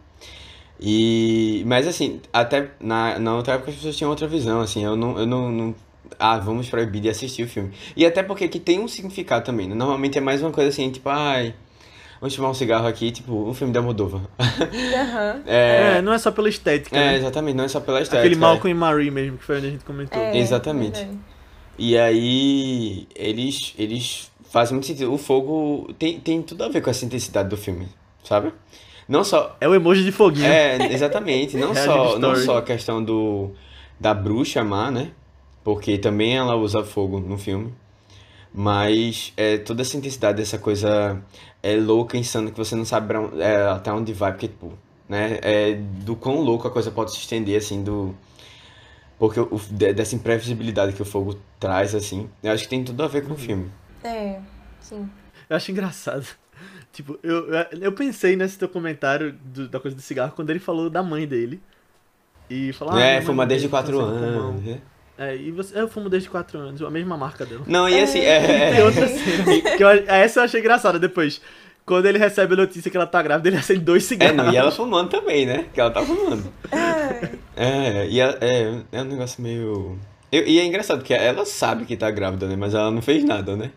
[0.79, 4.95] E, mas assim, até na, na outra época as pessoas tinham outra visão, assim, eu
[4.95, 5.75] não, eu não, não,
[6.19, 7.71] ah, vamos proibir de assistir o filme.
[7.95, 9.73] E até porque aqui tem um significado também, né?
[9.73, 11.55] Normalmente é mais uma coisa assim, tipo, ai,
[12.21, 14.21] vamos fumar um cigarro aqui, tipo, um filme da Moldova.
[14.39, 15.41] Aham.
[15.47, 17.15] É, É, não é só pela estética, é, né?
[17.17, 18.19] exatamente, não é só pela estética.
[18.19, 18.37] Aquele é.
[18.37, 20.21] Malcolm e Marie mesmo, que foi onde a gente comentou.
[20.21, 21.07] É, Exatamente.
[21.79, 25.13] E aí, eles, eles fazem muito sentido.
[25.13, 27.87] O fogo tem, tem tudo a ver com essa intensidade do filme,
[28.23, 28.51] sabe?
[29.07, 29.55] Não só.
[29.61, 30.45] É o emoji de foguinho.
[30.47, 31.55] É, exatamente.
[31.57, 33.51] Não Reagir só, não só a questão do,
[33.99, 35.11] da bruxa má, né?
[35.63, 37.73] Porque também ela usa fogo no filme.
[38.53, 41.21] Mas é toda essa intensidade, essa coisa
[41.61, 44.73] é louca, insana, que você não sabe pra é, até onde vai, porque, tipo,
[45.07, 45.39] né?
[45.41, 48.15] É do quão louco a coisa pode se estender, assim, do.
[49.19, 53.03] Porque o, de- dessa imprevisibilidade que o fogo traz, assim, eu acho que tem tudo
[53.03, 53.69] a ver com o filme.
[54.03, 54.39] É,
[54.79, 55.09] sim.
[55.49, 56.25] Eu acho engraçado.
[56.97, 57.45] Tipo, eu,
[57.79, 61.27] eu pensei nesse teu comentário do- da coisa do cigarro quando ele falou da mãe
[61.27, 61.61] dele.
[62.49, 64.49] E falou, ah, é, mãe fuma desde morreu de 4 câncer no pulmão.
[64.49, 64.63] anos.
[64.63, 64.81] né?
[65.15, 67.61] É, e você, eu fumo desde 4 anos, a mesma marca dela.
[67.67, 68.83] Não, e assim, Tem é.
[68.83, 69.77] outra cena.
[69.77, 71.39] Que eu, essa eu achei engraçada depois.
[71.85, 74.35] Quando ele recebe a notícia que ela tá grávida, ele acende dois É, cigarros.
[74.35, 75.65] não, e ela fumando também, né?
[75.71, 76.51] Que ela tá fumando.
[77.55, 79.99] É, e ela- é, é um negócio meio.
[80.31, 82.55] Eu- e é engraçado, porque ela sabe que tá grávida, né?
[82.55, 83.71] Mas ela não fez nada, né?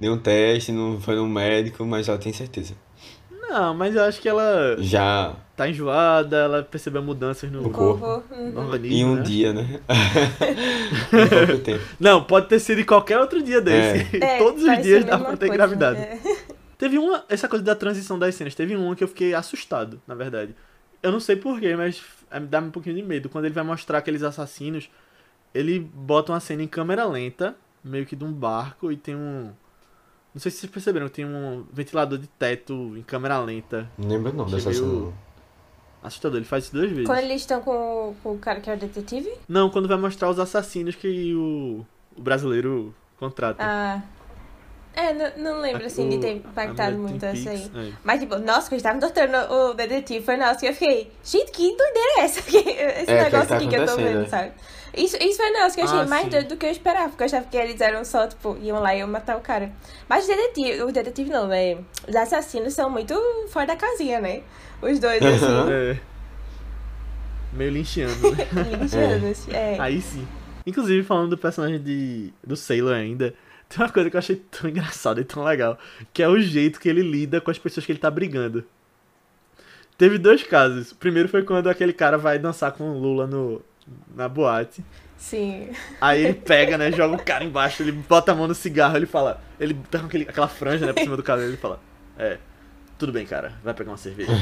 [0.00, 2.74] Nenhum teste, não foi no médico, mas ela tem certeza.
[3.48, 7.98] Não, mas eu acho que ela Já tá enjoada, ela percebeu mudanças no, No corpo.
[7.98, 8.22] vovô.
[8.34, 8.50] Uhum.
[8.52, 8.96] no organismo.
[8.96, 9.22] em um né?
[9.22, 9.80] dia, né?
[11.98, 14.16] Não, pode ter sido em qualquer outro dia desse.
[14.16, 15.98] É, Todos os parece dias a dá pra ter coisa, engravidado.
[15.98, 16.18] é.
[16.78, 20.14] Teve uma, essa coisa da transição das cenas, teve uma que eu fiquei assustado, na
[20.14, 20.54] verdade.
[21.02, 23.28] Eu não sei porquê, mas é, dá um pouquinho de medo.
[23.28, 24.88] Quando ele vai mostrar aqueles assassinos,
[25.54, 29.50] ele bota uma cena em câmera lenta, meio que de um barco, e tem um.
[30.34, 33.90] Não sei se vocês perceberam, tem um ventilador de teto em câmera lenta.
[33.98, 35.12] Não lembro não dessa cena.
[36.02, 37.06] Assustador, ele faz isso duas vezes.
[37.06, 39.30] Quando eles estão com, com o cara que é o detetive?
[39.48, 41.84] Não, quando vai mostrar os assassinos que o,
[42.16, 43.62] o brasileiro contrata.
[43.62, 44.02] Ah.
[44.94, 47.70] É, não, não lembro assim de ter O- impactado muito essa aí.
[47.74, 47.92] É.
[48.02, 51.76] Mas, tipo, nossa, quando estavam mostrando o detetive, foi nossa, que eu fiquei, gente, que
[51.76, 52.40] doideira é essa?
[52.50, 54.26] Esse É, o que negócio tá aqui que eu tô vendo, é?
[54.28, 54.50] sabe?
[54.96, 56.30] Isso, isso foi nossa, que eu achei Ah, mais sim.
[56.30, 58.92] doido do que eu esperava, porque eu achava que eles eram só, tipo, iam lá
[58.92, 59.70] e iam matar o cara.
[60.08, 61.78] Mas o detetive, o detetive não, né?
[62.08, 63.14] Os assassinos são muito
[63.50, 64.42] fora da casinha, né?
[64.82, 65.96] Os dois, assim, É.
[67.52, 68.46] Meio lincheando, né?
[68.80, 69.48] linchanos.
[69.48, 69.76] É.
[69.78, 70.26] Aí sim.
[70.66, 73.34] Inclusive, falando do personagem de, do Sailor ainda,
[73.70, 75.78] tem uma coisa que eu achei tão engraçada e tão legal,
[76.12, 78.64] que é o jeito que ele lida com as pessoas que ele tá brigando.
[79.96, 80.90] Teve dois casos.
[80.90, 83.62] O primeiro foi quando aquele cara vai dançar com o Lula no,
[84.12, 84.84] na boate.
[85.16, 85.68] Sim.
[86.00, 89.06] Aí ele pega, né, joga o cara embaixo, ele bota a mão no cigarro, ele
[89.06, 89.40] fala...
[89.60, 91.78] Ele tá com aquele, aquela franja, né, por cima do cabelo, ele fala...
[92.18, 92.38] É,
[92.98, 94.32] tudo bem, cara, vai pegar uma cerveja.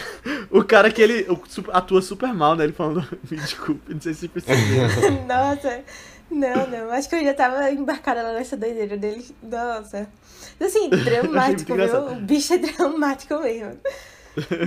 [0.50, 1.26] o cara que ele
[1.72, 3.06] atua super mal, né, ele falando...
[3.30, 4.88] Me desculpe, não sei se perceberam.
[5.26, 5.82] Nossa,
[6.30, 6.90] não, não.
[6.90, 9.24] Acho que eu já tava embarcada lá nessa doideira dele.
[9.42, 10.08] Nossa.
[10.60, 12.06] Assim, dramático, viu?
[12.12, 13.78] O bicho é dramático mesmo.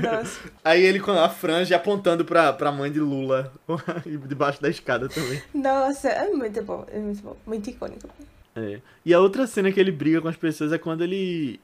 [0.01, 0.39] Nossa.
[0.63, 3.53] Aí ele com a franja apontando pra, pra mãe de Lula,
[4.27, 5.41] debaixo da escada também.
[5.53, 6.85] Nossa, é muito bom.
[6.91, 7.37] É muito bom.
[7.45, 8.09] Muito icônico.
[8.55, 8.79] É.
[9.05, 11.59] E a outra cena que ele briga com as pessoas é quando ele.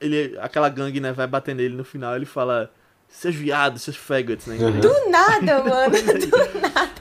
[0.00, 2.70] ele aquela gangue, né, vai bater nele no final, ele fala.
[3.10, 4.56] Seus viados, seus faggots, né?
[4.56, 4.82] inglês.
[4.82, 5.94] Do nada, mano.
[5.96, 6.97] Do nada.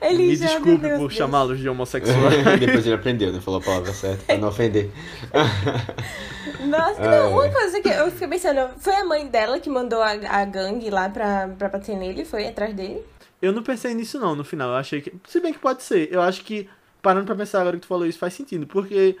[0.00, 2.44] Ele Me já, desculpe Deus, por chamá-los de homossexuais.
[2.58, 3.40] Depois ele aprendeu, né?
[3.40, 4.90] Falou a palavra certa pra não ofender.
[6.66, 10.10] Nossa, não, uma coisa que eu fiquei pensando, foi a mãe dela que mandou a,
[10.10, 13.04] a gangue lá pra, pra bater nele, foi atrás dele?
[13.40, 14.70] Eu não pensei nisso não, no final.
[14.70, 15.12] Eu achei que.
[15.26, 16.12] Se bem que pode ser.
[16.12, 16.68] Eu acho que,
[17.00, 18.66] parando pra pensar agora que tu falou isso, faz sentido.
[18.66, 19.16] Porque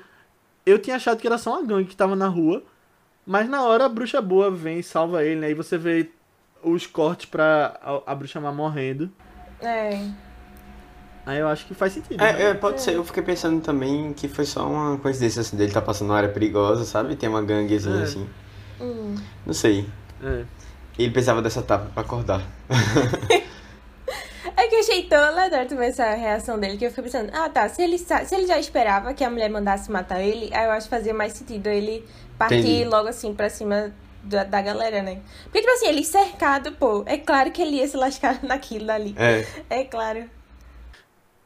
[0.66, 2.62] eu tinha achado que era só uma gangue que tava na rua.
[3.26, 5.46] Mas na hora a bruxa boa vem e salva ele, né?
[5.48, 6.10] Aí você vê
[6.62, 9.10] os cortes pra a, a bruxa má morrendo.
[9.60, 10.04] É.
[11.30, 12.18] Aí eu acho que faz sentido.
[12.20, 12.42] né?
[12.42, 12.94] É, é, pode ser.
[12.94, 16.28] Eu fiquei pensando também que foi só uma coincidência assim, dele tá passando uma área
[16.28, 17.14] perigosa, sabe?
[17.14, 18.02] Tem uma ganguezinha É.
[18.02, 18.28] assim.
[18.80, 19.14] Hum.
[19.46, 19.88] Não sei.
[20.22, 20.42] É.
[20.98, 22.42] Ele precisava dessa tapa pra acordar.
[24.56, 27.48] É que eu achei tão legal também essa reação dele, que eu fiquei pensando, ah
[27.48, 30.70] tá, se ele, se ele já esperava que a mulher mandasse matar ele, aí eu
[30.72, 32.04] acho que fazia mais sentido ele
[32.38, 32.84] partir Entendi.
[32.84, 35.20] logo assim pra cima da, da galera, né?
[35.44, 39.14] Porque, tipo assim, ele cercado, pô, é claro que ele ia se lascar naquilo dali.
[39.18, 39.46] É.
[39.70, 40.24] É claro.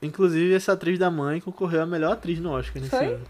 [0.04, 3.06] Inclusive, essa atriz da mãe concorreu a melhor atriz no Oscar nesse Foi?
[3.06, 3.24] ano.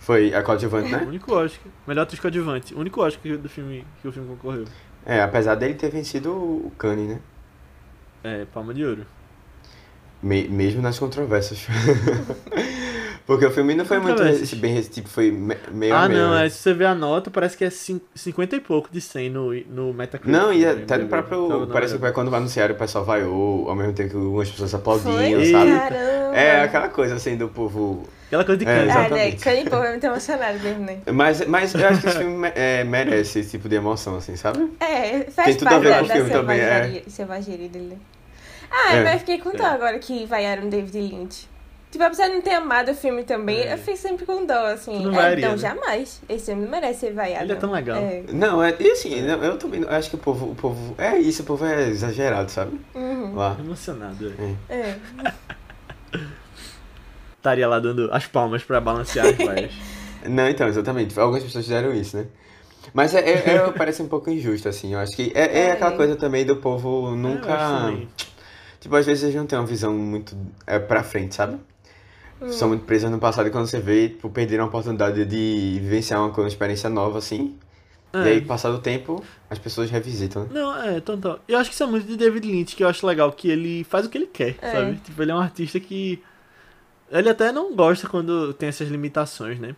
[0.00, 1.04] Foi a coadjuvante, O né?
[1.06, 1.70] único Oscar.
[1.86, 2.74] Melhor atriz coadjuvante.
[2.74, 4.64] O único Oscar do filme que o filme concorreu.
[5.04, 7.20] É, apesar dele ter vencido o Kanye, né?
[8.22, 9.06] É, Palma de Ouro.
[10.22, 11.66] Me- mesmo nas controvérsias.
[13.28, 16.08] Porque o filme não foi muito rece- bem rece- tipo, foi me- meio ah, a
[16.08, 16.18] meio.
[16.18, 16.46] não, né?
[16.46, 19.28] é, se você ver a nota, parece que é cin- 50 e pouco de 100
[19.28, 20.32] no, no Metacritic.
[20.32, 21.44] Não, e né, até no próprio.
[21.44, 24.74] Então, parece é- que quando anunciaram o pessoal vaiou, ao mesmo tempo que algumas pessoas
[24.74, 25.44] aplaudiam, Foi?
[25.52, 25.70] sabe?
[25.78, 26.36] Caramba.
[26.38, 28.08] É aquela coisa assim do povo.
[28.28, 28.98] Aquela coisa de É, câncer.
[28.98, 29.32] Ah, né?
[29.32, 30.98] Cândido Povo é muito emocionado mesmo, né?
[31.12, 34.36] Mas, mas eu acho que esse filme me- é, merece esse tipo de emoção, assim,
[34.36, 34.70] sabe?
[34.80, 37.02] É, faz Tem tudo a parte ver da, com o filme também, é.
[37.08, 37.88] selvageria, dele.
[37.90, 37.96] né?
[38.70, 39.04] Ah, É.
[39.04, 41.46] mas eu fiquei com dó agora que vaiaram David Lynch.
[41.90, 43.72] Tipo, apesar de não ter amado o filme também, É.
[43.72, 45.02] eu fiquei sempre com dó, assim.
[45.02, 45.56] Não É, vaiaria, então, né?
[45.58, 46.20] jamais.
[46.28, 47.44] Esse filme não merece ser vaiado.
[47.44, 47.96] Ele é tão legal.
[47.96, 48.24] É.
[48.30, 48.74] Não, é.
[48.78, 50.94] E assim, não, eu também não- acho que o povo, o povo.
[50.98, 52.78] É isso, o povo é exagerado, sabe?
[52.94, 53.34] Uhum.
[53.34, 53.56] Lá.
[53.58, 54.34] Emocionado.
[54.68, 54.74] é.
[54.74, 54.96] É.
[57.36, 59.72] Estaria lá dando as palmas pra balancear as vaias.
[60.28, 61.18] Não, então, exatamente.
[61.18, 62.26] Algumas pessoas fizeram isso, né?
[62.92, 64.92] Mas é, é- é- parece um pouco injusto, assim.
[64.92, 65.72] Eu acho que é, é É.
[65.72, 67.92] aquela coisa também do povo Eu nunca.
[68.80, 70.36] Tipo, às vezes eles não têm uma visão muito
[70.66, 71.58] é, pra frente, sabe?
[72.40, 72.52] Hum.
[72.52, 76.20] São muito presos no passado e quando você vê, tipo, perderam a oportunidade de vivenciar
[76.20, 77.56] uma, uma experiência nova, assim.
[78.12, 78.18] É.
[78.18, 80.48] E aí, passado o tempo, as pessoas revisitam, né?
[80.52, 81.40] Não, é, total.
[81.46, 83.84] Eu acho que isso é muito de David Lynch, que eu acho legal, que ele
[83.84, 84.70] faz o que ele quer, É.
[84.72, 84.96] sabe?
[85.04, 86.22] Tipo, ele é um artista que.
[87.10, 89.74] Ele até não gosta quando tem essas limitações, né?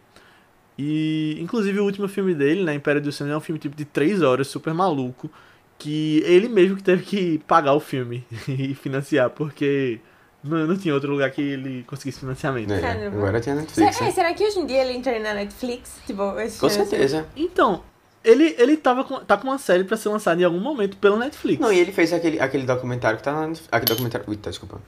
[0.78, 3.84] E, inclusive, o último filme dele, né, Império do Cinema, é um filme tipo de
[3.84, 5.30] 3 horas, super maluco,
[5.78, 10.00] que ele mesmo que teve que pagar o filme e financiar, porque
[10.42, 12.72] não, não tinha outro lugar que ele conseguisse financiamento.
[12.72, 13.16] É, Caramba.
[13.16, 14.10] agora tem a Será, Netflix, é, né?
[14.12, 15.98] será que hoje em dia ele entra na Netflix?
[16.06, 16.84] Tipo, esse Com assim?
[16.86, 17.26] certeza.
[17.36, 17.82] Então,
[18.24, 21.16] ele, ele tava com, tá com uma série pra ser lançada em algum momento pela
[21.16, 21.60] Netflix.
[21.60, 23.68] Não, e ele fez aquele, aquele documentário que tá na Netflix.
[23.70, 24.26] Aquele documentário.
[24.28, 24.80] Ui, tá, desculpa.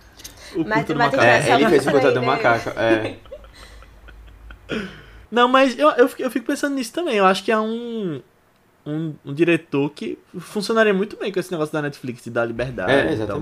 [0.55, 1.23] O Mas- do Macaco.
[1.23, 2.27] É, ele fez o Conta do né?
[2.27, 2.71] Macaco.
[2.79, 3.17] É.
[5.31, 7.17] Não, mas eu, eu, fico- eu fico pensando nisso também.
[7.17, 8.21] Eu acho que é um,
[8.87, 12.93] um, um diretor que funcionaria muito bem com esse negócio da Netflix, de dar liberdade.
[12.93, 13.41] É, e tal.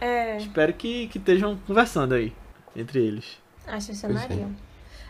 [0.00, 2.32] É, Espero que, que estejam conversando aí,
[2.74, 3.38] entre eles.
[3.66, 4.48] acho que Pois chamaria.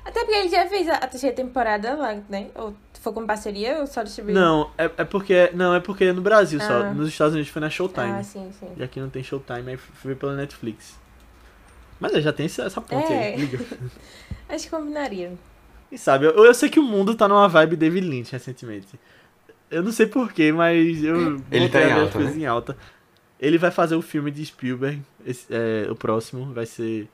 [0.05, 2.49] Até porque ele já fez a, a terceira temporada lá, né?
[2.55, 4.35] Ou foi com parceria ou só distribuiu?
[4.37, 5.51] Não, é, é porque.
[5.55, 6.83] Não, é porque é no Brasil só.
[6.83, 6.95] Ah.
[6.95, 8.11] Nos Estados Unidos foi na Showtime.
[8.13, 8.69] Ah, sim, sim.
[8.77, 10.97] E aqui não tem Showtime, aí foi pela Netflix.
[11.99, 13.35] Mas é, já tem essa, essa ponte É.
[13.35, 13.37] aí.
[13.37, 13.59] Liga.
[14.49, 15.33] Acho que combinaria.
[15.91, 18.89] E sabe, eu, eu sei que o mundo tá numa vibe David Lynch recentemente.
[19.71, 21.43] Eu não sei porquê, mas eu.
[21.51, 22.33] Ele tá a em alta, né?
[22.37, 22.77] em alta.
[23.41, 25.03] Ele vai fazer o filme de Spielberg.
[25.27, 27.09] esse- é, o próximo vai ser.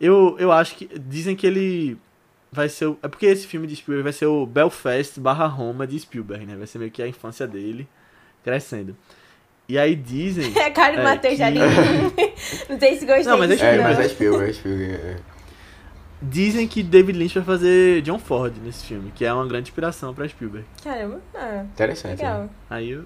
[0.00, 0.86] Eu, eu acho que.
[0.98, 1.98] Dizem que ele.
[2.52, 2.86] Vai ser.
[2.86, 6.46] o- É porque esse filme de Spielberg vai ser o Belfast barra Roma de Spielberg,
[6.46, 6.54] né?
[6.56, 7.88] Vai ser meio que a infância dele
[8.44, 8.96] crescendo.
[9.68, 10.52] E aí dizem.
[10.56, 12.12] É cara do É, Matheus já que- ali.
[12.70, 13.82] Não sei se gostei Não, mas é disso, É, não.
[13.84, 14.92] mas é Spielberg, é Spielberg.
[14.94, 15.16] é.
[16.22, 20.14] Dizem que David Lynch vai fazer John Ford nesse filme, que é uma grande inspiração
[20.14, 20.66] pra Spielberg.
[20.82, 22.22] Caramba, ah, Interessante.
[22.22, 22.28] né?
[22.28, 22.50] legal.
[22.70, 23.04] Aí eu,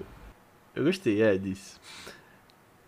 [0.75, 1.79] eu gostei, é, disso.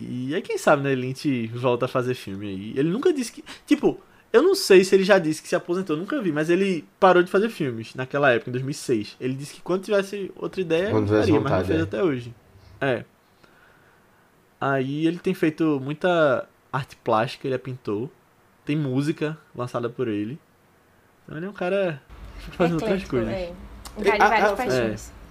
[0.00, 2.78] E aí quem sabe, né, Lynch volta a fazer filme aí.
[2.78, 3.44] Ele nunca disse que...
[3.66, 4.00] Tipo,
[4.32, 7.22] eu não sei se ele já disse que se aposentou, nunca vi, mas ele parou
[7.22, 9.16] de fazer filmes naquela época, em 2006.
[9.20, 11.82] Ele disse que quando tivesse outra ideia, Quando faria, mas não fez é.
[11.82, 12.34] até hoje.
[12.80, 13.04] É.
[14.60, 18.10] Aí ele tem feito muita arte plástica, ele é pintor.
[18.64, 20.38] Tem música lançada por ele.
[21.22, 22.02] Então ele é um cara
[22.52, 23.32] fazendo outras Eclético, coisas.
[23.32, 23.54] é.
[24.02, 25.10] Cara de várias paixões.
[25.10, 25.23] É,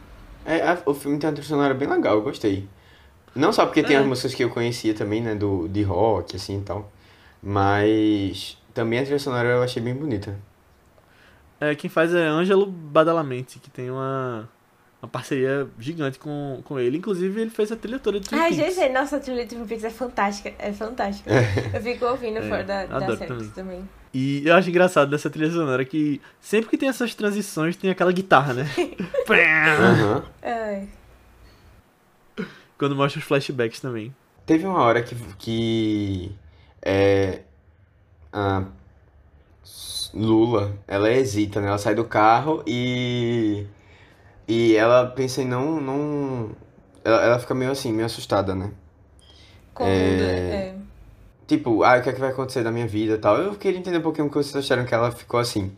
[0.45, 2.67] a- o filme tem uma trilha sonora bem legal, eu gostei.
[3.35, 3.99] Não só porque tem É.
[3.99, 6.91] as músicas que eu conhecia também, né, do, de rock, assim e tal.
[7.41, 10.35] Mas também a trilha sonora eu achei bem bonita.
[11.59, 14.49] É, quem faz é Ângelo Badalamenti, que tem uma,
[15.01, 16.97] uma parceria gigante com, com ele.
[16.97, 18.75] Inclusive, ele fez a trilha toda de Twin Ai, Peaks.
[18.75, 20.53] gente, nossa, a trilha de Twin Peaks é fantástica.
[20.59, 21.29] É fantástica.
[21.73, 23.49] Eu fico ouvindo É, fora da, da série também.
[23.51, 23.89] também.
[24.13, 28.11] E eu acho engraçado dessa trilha sonora que sempre que tem essas transições tem aquela
[28.11, 28.69] guitarra, né?
[30.43, 30.87] Ai.
[32.77, 34.13] Quando mostra os flashbacks também.
[34.45, 36.35] Teve uma hora que, que
[36.81, 37.39] é,
[38.31, 38.65] a
[40.13, 41.69] Lula, ela hesita, né?
[41.69, 43.65] Ela sai do carro e
[44.47, 46.51] e ela pensa em não não
[47.03, 48.71] ela, ela fica meio assim, meio assustada, né?
[49.73, 49.93] Como É.
[50.69, 50.72] é.
[51.47, 53.37] Tipo, ah, o que é que vai acontecer da minha vida e tal.
[53.37, 55.71] Eu queria entender um pouquinho o que vocês acharam que ela ficou assim.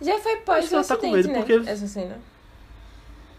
[0.00, 1.38] Já foi Acho pós que o ela tá com acidente, medo né?
[1.58, 2.18] porque- Essa cena.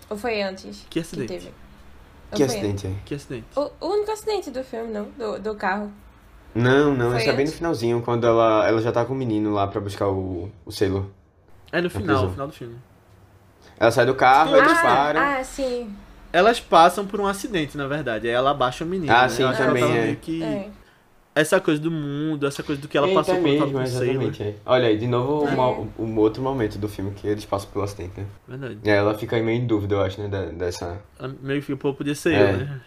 [0.09, 0.86] Ou foi antes?
[0.89, 1.28] Que acidente?
[1.28, 1.47] teve?
[1.47, 2.91] Ou Que acidente é?
[3.05, 3.45] Que acidente.
[3.55, 5.05] O, o único acidente do filme, não?
[5.17, 5.91] Do, do carro.
[6.55, 7.55] Não, não, Foi isso é bem no antes?
[7.55, 11.11] finalzinho, quando ela, ela já tá com o menino lá pra buscar o, o selo.
[11.71, 12.76] É no final, no final do filme.
[13.80, 15.19] Ela sai do carro, Tem eles param.
[15.19, 15.91] ah, ah, sim.
[16.32, 18.28] Elas passam por um acidente, na verdade.
[18.28, 19.11] Aí ela abaixa o menino.
[19.11, 19.30] Ah, né?
[19.30, 20.01] sim, que ela também tava é.
[20.03, 20.43] meio que...
[20.43, 20.69] É.
[21.36, 23.78] Essa coisa do mundo, essa coisa do que ela Eita, passou é quando tava mesmo,
[24.00, 24.44] com exatamente.
[24.44, 24.56] é.
[24.66, 25.52] Olha aí, de novo, É.
[25.52, 28.26] uma- um outro momento do filme que eles passam pelo acidente, né?
[28.48, 28.78] Verdade.
[28.84, 31.02] E aí ela fica meio em dúvida, eu acho, né, da- dessa...
[31.20, 32.52] Ela meio que fica, pô, podia ser É.
[32.52, 32.82] eu, né?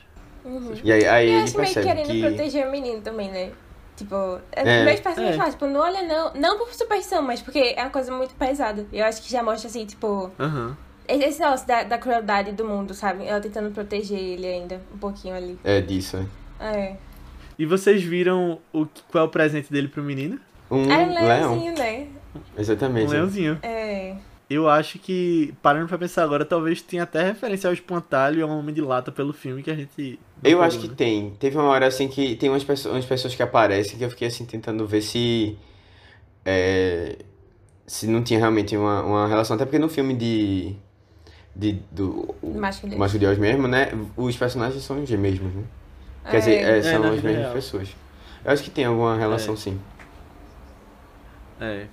[0.44, 0.74] Uhum.
[0.84, 2.20] E aí, aí Eu ele acho meio percebe querendo que...
[2.20, 3.50] proteger o menino também, né?
[3.96, 4.84] Tipo, É.
[4.84, 5.36] meus pais também É.
[5.36, 6.32] falam, tipo, não olha não.
[6.34, 8.86] Não por superstição, mas porque é uma coisa muito pesada.
[8.92, 10.76] Eu acho que já mostra, assim, tipo, Aham.
[11.08, 13.24] esse negócio da, da crueldade do mundo, sabe?
[13.26, 15.58] Ela tentando proteger ele ainda, um pouquinho ali.
[15.64, 16.18] É disso,
[16.60, 16.78] é.
[16.78, 16.96] É.
[17.58, 20.38] E vocês viram o, qual é o presente dele pro menino?
[20.70, 21.14] Um leão.
[21.14, 22.08] leãozinho, né?
[22.56, 23.08] Exatamente.
[23.08, 23.58] Um leãozinho.
[23.62, 24.16] É.
[24.48, 28.48] Eu acho que, parando pra pensar agora, talvez tenha até referência ao espantalho e ao
[28.48, 30.20] Homem de Lata pelo filme que a gente.
[30.44, 30.94] Eu acho que né?
[30.96, 31.30] tem.
[31.30, 34.28] Teve uma hora assim que tem umas pessoas, umas pessoas que aparecem que eu fiquei
[34.28, 35.58] assim tentando ver se.
[36.44, 37.16] é,
[37.86, 39.56] se não tinha realmente uma, uma relação.
[39.56, 40.76] Até porque no filme de.
[41.54, 43.88] de do, o, Mágico de o Mágico de Oz mesmo, né?
[44.16, 45.64] Os personagens são os mesmos, né?
[46.30, 46.38] Quer É.
[46.40, 47.52] dizer, é, É, são na as mesmas real.
[47.52, 47.88] pessoas.
[48.44, 49.56] Eu acho que tem alguma relação É.
[49.56, 49.80] sim.
[51.60, 51.86] É.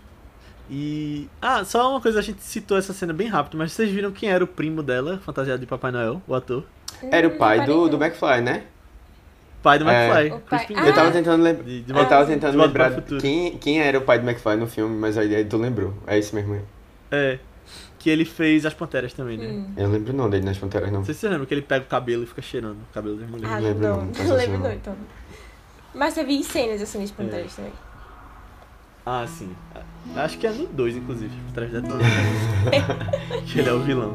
[0.69, 1.27] E.
[1.41, 4.29] Ah, só uma coisa, a gente citou essa cena bem rápido, mas vocês viram quem
[4.29, 6.63] era o primo dela, fantasiado de Papai Noel, o ator?
[7.11, 8.63] Era o Hum, pai do, do McFly, né?
[9.61, 10.09] Pai do É.
[10.27, 10.29] McFly.
[10.29, 10.89] Chris pai- Pinheiro.
[10.89, 11.11] Eu tava Ah.
[11.11, 11.63] tentando lembrar.
[11.63, 14.95] De, de Eu tava tentando lembrar quem, quem era o pai do McFly no filme,
[14.97, 15.93] mas aí tu lembrou.
[16.07, 16.61] É esse mesmo.
[17.11, 17.39] É.
[18.03, 19.47] Que ele fez as Panteras também, né?
[19.47, 19.71] Hum.
[19.77, 20.99] Eu não lembro o nome dele nas Panteras, não.
[20.99, 23.15] Não sei se você lembra que ele pega o cabelo e fica cheirando o cabelo
[23.15, 23.49] das mulheres.
[23.49, 24.65] Ah, Não lembro não, não, não, não lembro não.
[24.65, 24.95] não, então.
[25.95, 27.07] Mas eu vi cenas assim É.
[27.07, 27.71] panteras também.
[29.05, 29.49] Ah, sim.
[30.17, 31.99] Acho que é no 2, inclusive, por trás da tela.
[33.47, 34.13] que ele é o vilão.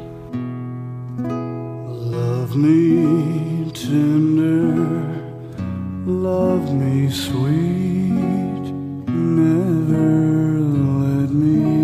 [2.10, 4.74] Love me tender,
[6.06, 8.72] love me sweet,
[9.08, 11.77] never let me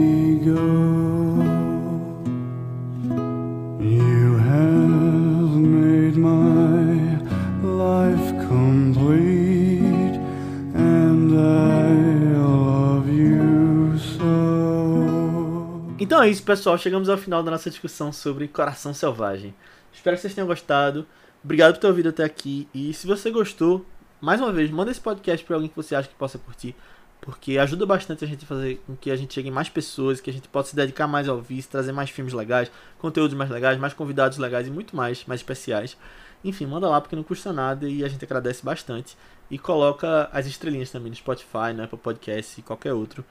[16.25, 16.79] é isso, pessoal.
[16.79, 19.55] Chegamos ao final da nossa discussão sobre Coração Selvagem.
[19.93, 21.07] Espero que vocês tenham gostado.
[21.43, 22.67] Obrigado por ter ouvido até aqui.
[22.73, 23.85] E se você gostou,
[24.23, 26.75] mais uma vez, manda esse podcast para alguém que você acha que possa curtir.
[27.21, 30.19] Porque ajuda bastante a gente a fazer com que a gente chegue em mais pessoas,
[30.19, 33.51] que a gente possa se dedicar mais ao vice, trazer mais filmes legais, conteúdos mais
[33.51, 35.95] legais, mais convidados legais e muito mais, mais especiais.
[36.43, 39.15] Enfim, manda lá porque não custa nada e a gente agradece bastante.
[39.51, 43.23] E coloca as estrelinhas também no Spotify, no Apple Podcast e qualquer outro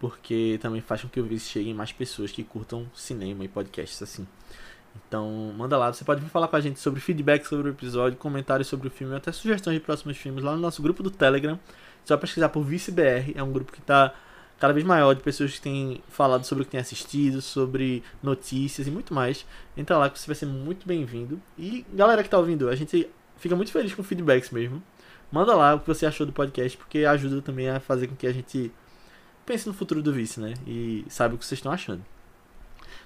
[0.00, 3.48] porque também faz com que o Vice chegue em mais pessoas que curtam cinema e
[3.48, 4.26] podcasts assim.
[5.06, 8.18] Então, manda lá, você pode vir falar com a gente sobre feedback sobre o episódio,
[8.18, 11.60] comentários sobre o filme, até sugestões de próximos filmes lá no nosso grupo do Telegram.
[12.04, 14.14] Só pesquisar por ViceBR, é um grupo que está
[14.58, 18.86] cada vez maior de pessoas que têm falado sobre o que têm assistido, sobre notícias
[18.86, 19.46] e muito mais.
[19.76, 21.40] Entra lá que você vai ser muito bem-vindo.
[21.58, 24.82] E galera que tá ouvindo, a gente fica muito feliz com feedbacks mesmo.
[25.30, 28.26] Manda lá o que você achou do podcast, porque ajuda também a fazer com que
[28.26, 28.72] a gente
[29.50, 30.54] pense no futuro do Vice, né?
[30.64, 32.04] E sabe o que vocês estão achando.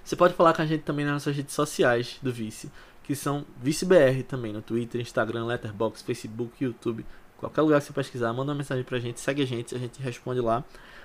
[0.04, 2.70] Você pode falar com a gente também nas nossas redes sociais do Vice,
[3.02, 7.06] que são ViceBR também, no Twitter, Instagram, Letterboxd, Facebook, YouTube.
[7.38, 10.02] Qualquer lugar que você pesquisar, manda uma mensagem pra gente, segue a gente, a gente
[10.02, 10.62] responde lá.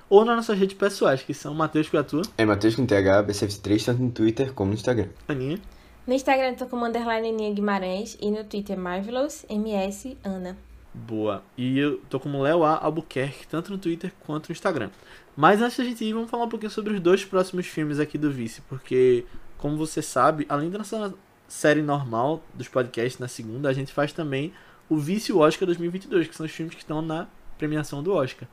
[0.09, 4.01] Ou nas nossas redes pessoais, que são Matheus Criatura, É Matheus com TH, BCF3, tanto
[4.03, 5.07] no Twitter como no Instagram.
[5.25, 5.57] Aninha,
[6.05, 10.57] No Instagram eu tô como underline Aninha Guimarães e no Twitter Marvelous MS Ana.
[10.93, 11.43] Boa.
[11.57, 12.77] E eu tô como Léo A.
[12.77, 14.89] Albuquerque, tanto no Twitter quanto no Instagram.
[15.35, 18.17] Mas antes da gente ir, vamos falar um pouquinho sobre os dois próximos filmes aqui
[18.17, 19.25] do Vice, porque,
[19.57, 21.13] como você sabe, além da nossa
[21.47, 24.53] série normal dos podcasts na segunda, a gente faz também
[24.89, 27.27] o Vice Oscar 2022, que são os filmes que estão na
[27.57, 28.47] premiação do Oscar.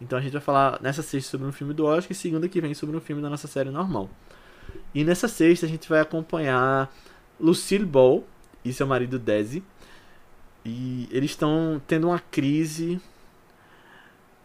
[0.00, 2.60] Então a gente vai falar nessa sexta sobre um filme do Oscar e segunda que
[2.60, 4.08] vem sobre um filme da nossa série normal.
[4.94, 6.92] E nessa sexta a gente vai acompanhar
[7.38, 8.24] Lucille Ball
[8.64, 9.62] e seu marido Desi.
[10.64, 13.00] E eles estão tendo uma crise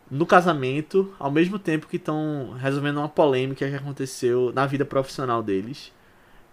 [0.10, 5.42] no casamento, ao mesmo tempo que estão resolvendo uma polêmica que aconteceu na vida profissional
[5.42, 5.92] deles.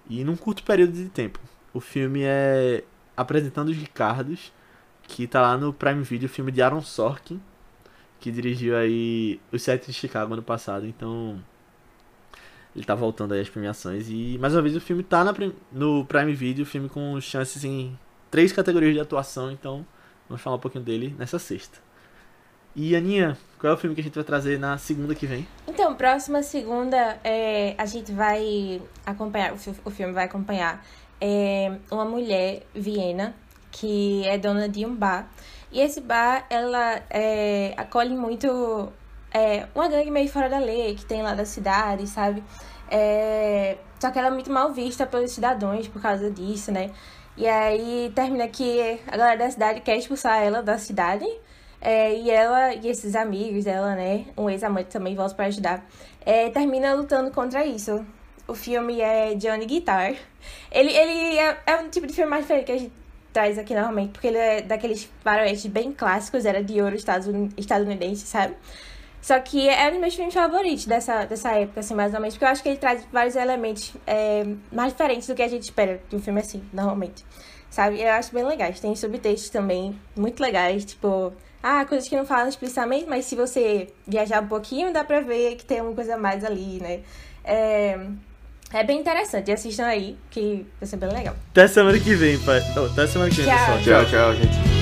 [0.09, 1.39] E num curto período de tempo.
[1.73, 2.85] O filme é
[3.17, 4.53] Apresentando os Ricardos,
[5.03, 7.41] que tá lá no Prime Video, filme de Aaron Sorkin,
[8.19, 10.87] que dirigiu aí Os Sete de Chicago ano passado.
[10.87, 11.43] Então,
[12.75, 14.09] ele tá voltando aí às premiações.
[14.09, 15.35] E mais uma vez o filme tá na
[15.71, 17.99] no Prime Video, filme com chances em
[18.33, 19.87] três categorias de atuação, então
[20.28, 21.78] vamos falar um pouquinho dele nessa sexta.
[22.74, 25.47] E Aninha, qual é o filme que a gente vai trazer na segunda que vem?
[25.68, 30.83] Então, próxima segunda, é, a gente vai acompanhar, o, fi- o filme vai acompanhar
[31.20, 33.35] é, uma mulher, Viena,
[33.70, 35.28] que é dona de um bar.
[35.70, 38.91] E esse bar, ela é, acolhe muito
[39.30, 42.43] é, uma gangue meio fora da lei que tem lá da cidade, sabe?
[42.91, 46.91] É, só que ela é muito mal vista pelos cidadãos por causa disso, né?
[47.37, 51.26] E aí termina que a galera da cidade quer expulsar ela da cidade.
[51.80, 54.26] É, e ela e esses amigos dela, né?
[54.37, 55.85] Um ex-amante também volta pra ajudar.
[56.24, 58.05] É, termina lutando contra isso.
[58.47, 60.14] O filme é Johnny Guitar.
[60.70, 62.93] Ele, ele é, é um tipo de filme mais diferente que a gente
[63.33, 68.26] traz aqui normalmente, porque ele é daqueles faroestes bem clássicos, era de ouro estadun- estadunidense,
[68.26, 68.55] sabe?
[69.23, 72.35] Só que é um dos meus filmes favoritos dessa, dessa época, assim, mais ou menos,
[72.35, 75.62] porque eu acho que ele traz vários elementos é, mais diferentes do que a gente
[75.62, 77.25] espera de um filme assim, normalmente.
[77.70, 78.03] Sabe?
[78.03, 78.81] Eu acho bem legais.
[78.81, 83.89] Tem subtextos também muito legais, tipo, ah, coisas que não falam explicitamente, mas se você
[84.07, 87.01] viajar um pouquinho, dá pra ver que tem alguma coisa a mais ali, né?
[87.45, 87.99] É,
[88.73, 89.53] é bem interessante.
[89.53, 91.37] Assistam aí, que vai ser bem legal.
[91.53, 92.59] Até semana que vem, pai.
[92.59, 93.79] Até semana que vem, Tchau.
[93.79, 94.05] pessoal.
[94.05, 94.82] Tchau, tchau, gente.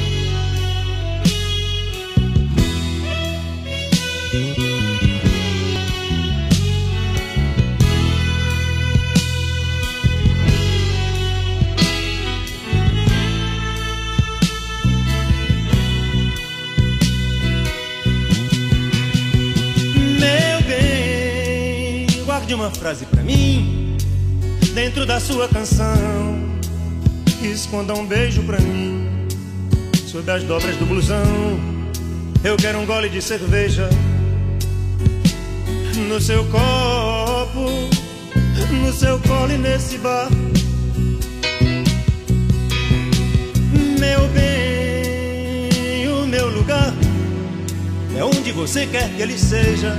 [22.60, 23.96] Uma frase pra mim
[24.74, 25.88] dentro da sua canção.
[27.42, 29.26] Esconda um beijo pra mim
[30.06, 31.24] sob as dobras do blusão.
[32.44, 33.88] Eu quero um gole de cerveja
[36.08, 37.88] no seu copo,
[38.70, 40.28] no seu colo e nesse bar.
[43.98, 46.94] Meu bem, o meu lugar
[48.16, 49.96] é onde você quer que ele seja.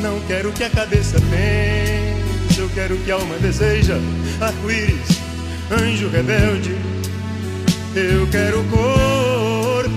[0.00, 3.96] Não quero que a cabeça pense, eu quero que a alma deseja.
[4.40, 5.20] Arco-íris,
[5.70, 6.74] anjo rebelde,
[7.94, 9.90] eu quero corpo,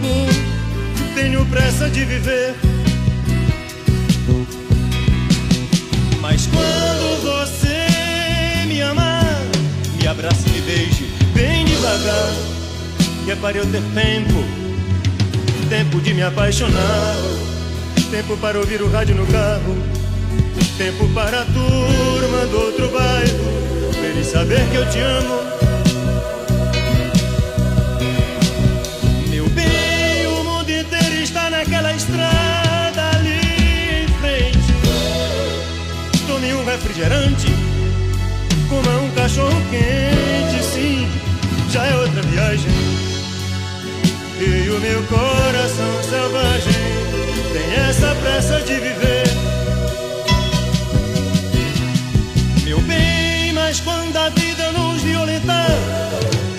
[1.16, 2.56] tenho pressa de viver.
[6.54, 9.42] Quando você me amar,
[10.00, 12.34] me abrace e me beije bem devagar,
[13.26, 14.64] que é para eu ter tempo
[15.70, 17.16] Tempo de me apaixonar,
[18.12, 19.76] tempo para ouvir o rádio no carro,
[20.78, 25.53] tempo para a turma do outro bairro, ver e saber que eu te amo.
[36.74, 37.48] Refrigerante,
[38.72, 41.08] um cachorro quente, sim,
[41.70, 42.72] já é outra viagem.
[44.40, 46.74] E o meu coração selvagem
[47.54, 49.24] tem essa pressa de viver.
[52.64, 55.70] Meu bem, mas quando a vida nos violentar,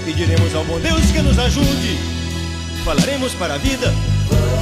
[0.05, 1.99] pediremos ao bom Deus que nos ajude.
[2.85, 3.93] Falaremos para a vida.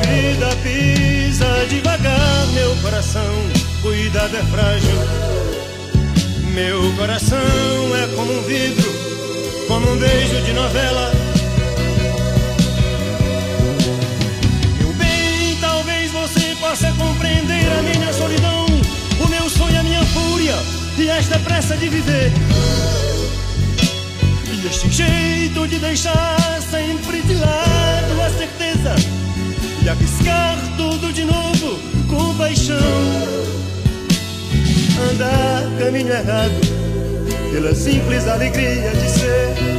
[0.08, 4.96] Vida pisa devagar, meu coração, cuidado é frágil.
[6.54, 7.36] Meu coração
[7.96, 8.88] é como um vidro,
[9.66, 11.12] como um beijo de novela.
[14.78, 18.66] Meu bem, talvez você possa compreender a minha solidão,
[19.20, 20.54] o meu sonho, a minha fúria
[20.96, 22.32] e esta pressa de viver.
[24.46, 28.94] E este jeito de deixar sempre de lado a certeza
[29.84, 33.71] e arriscar tudo de novo com paixão.
[35.10, 36.52] Andar caminho errado
[37.52, 39.71] pela simples alegria de ser.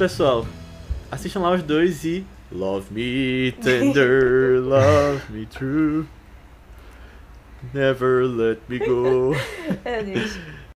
[0.00, 0.46] Pessoal.
[1.10, 2.24] Assistam lá os dois e.
[2.50, 6.06] Love me tender, love me true.
[7.74, 9.36] Never let me go.
[9.84, 10.38] Meu Deus.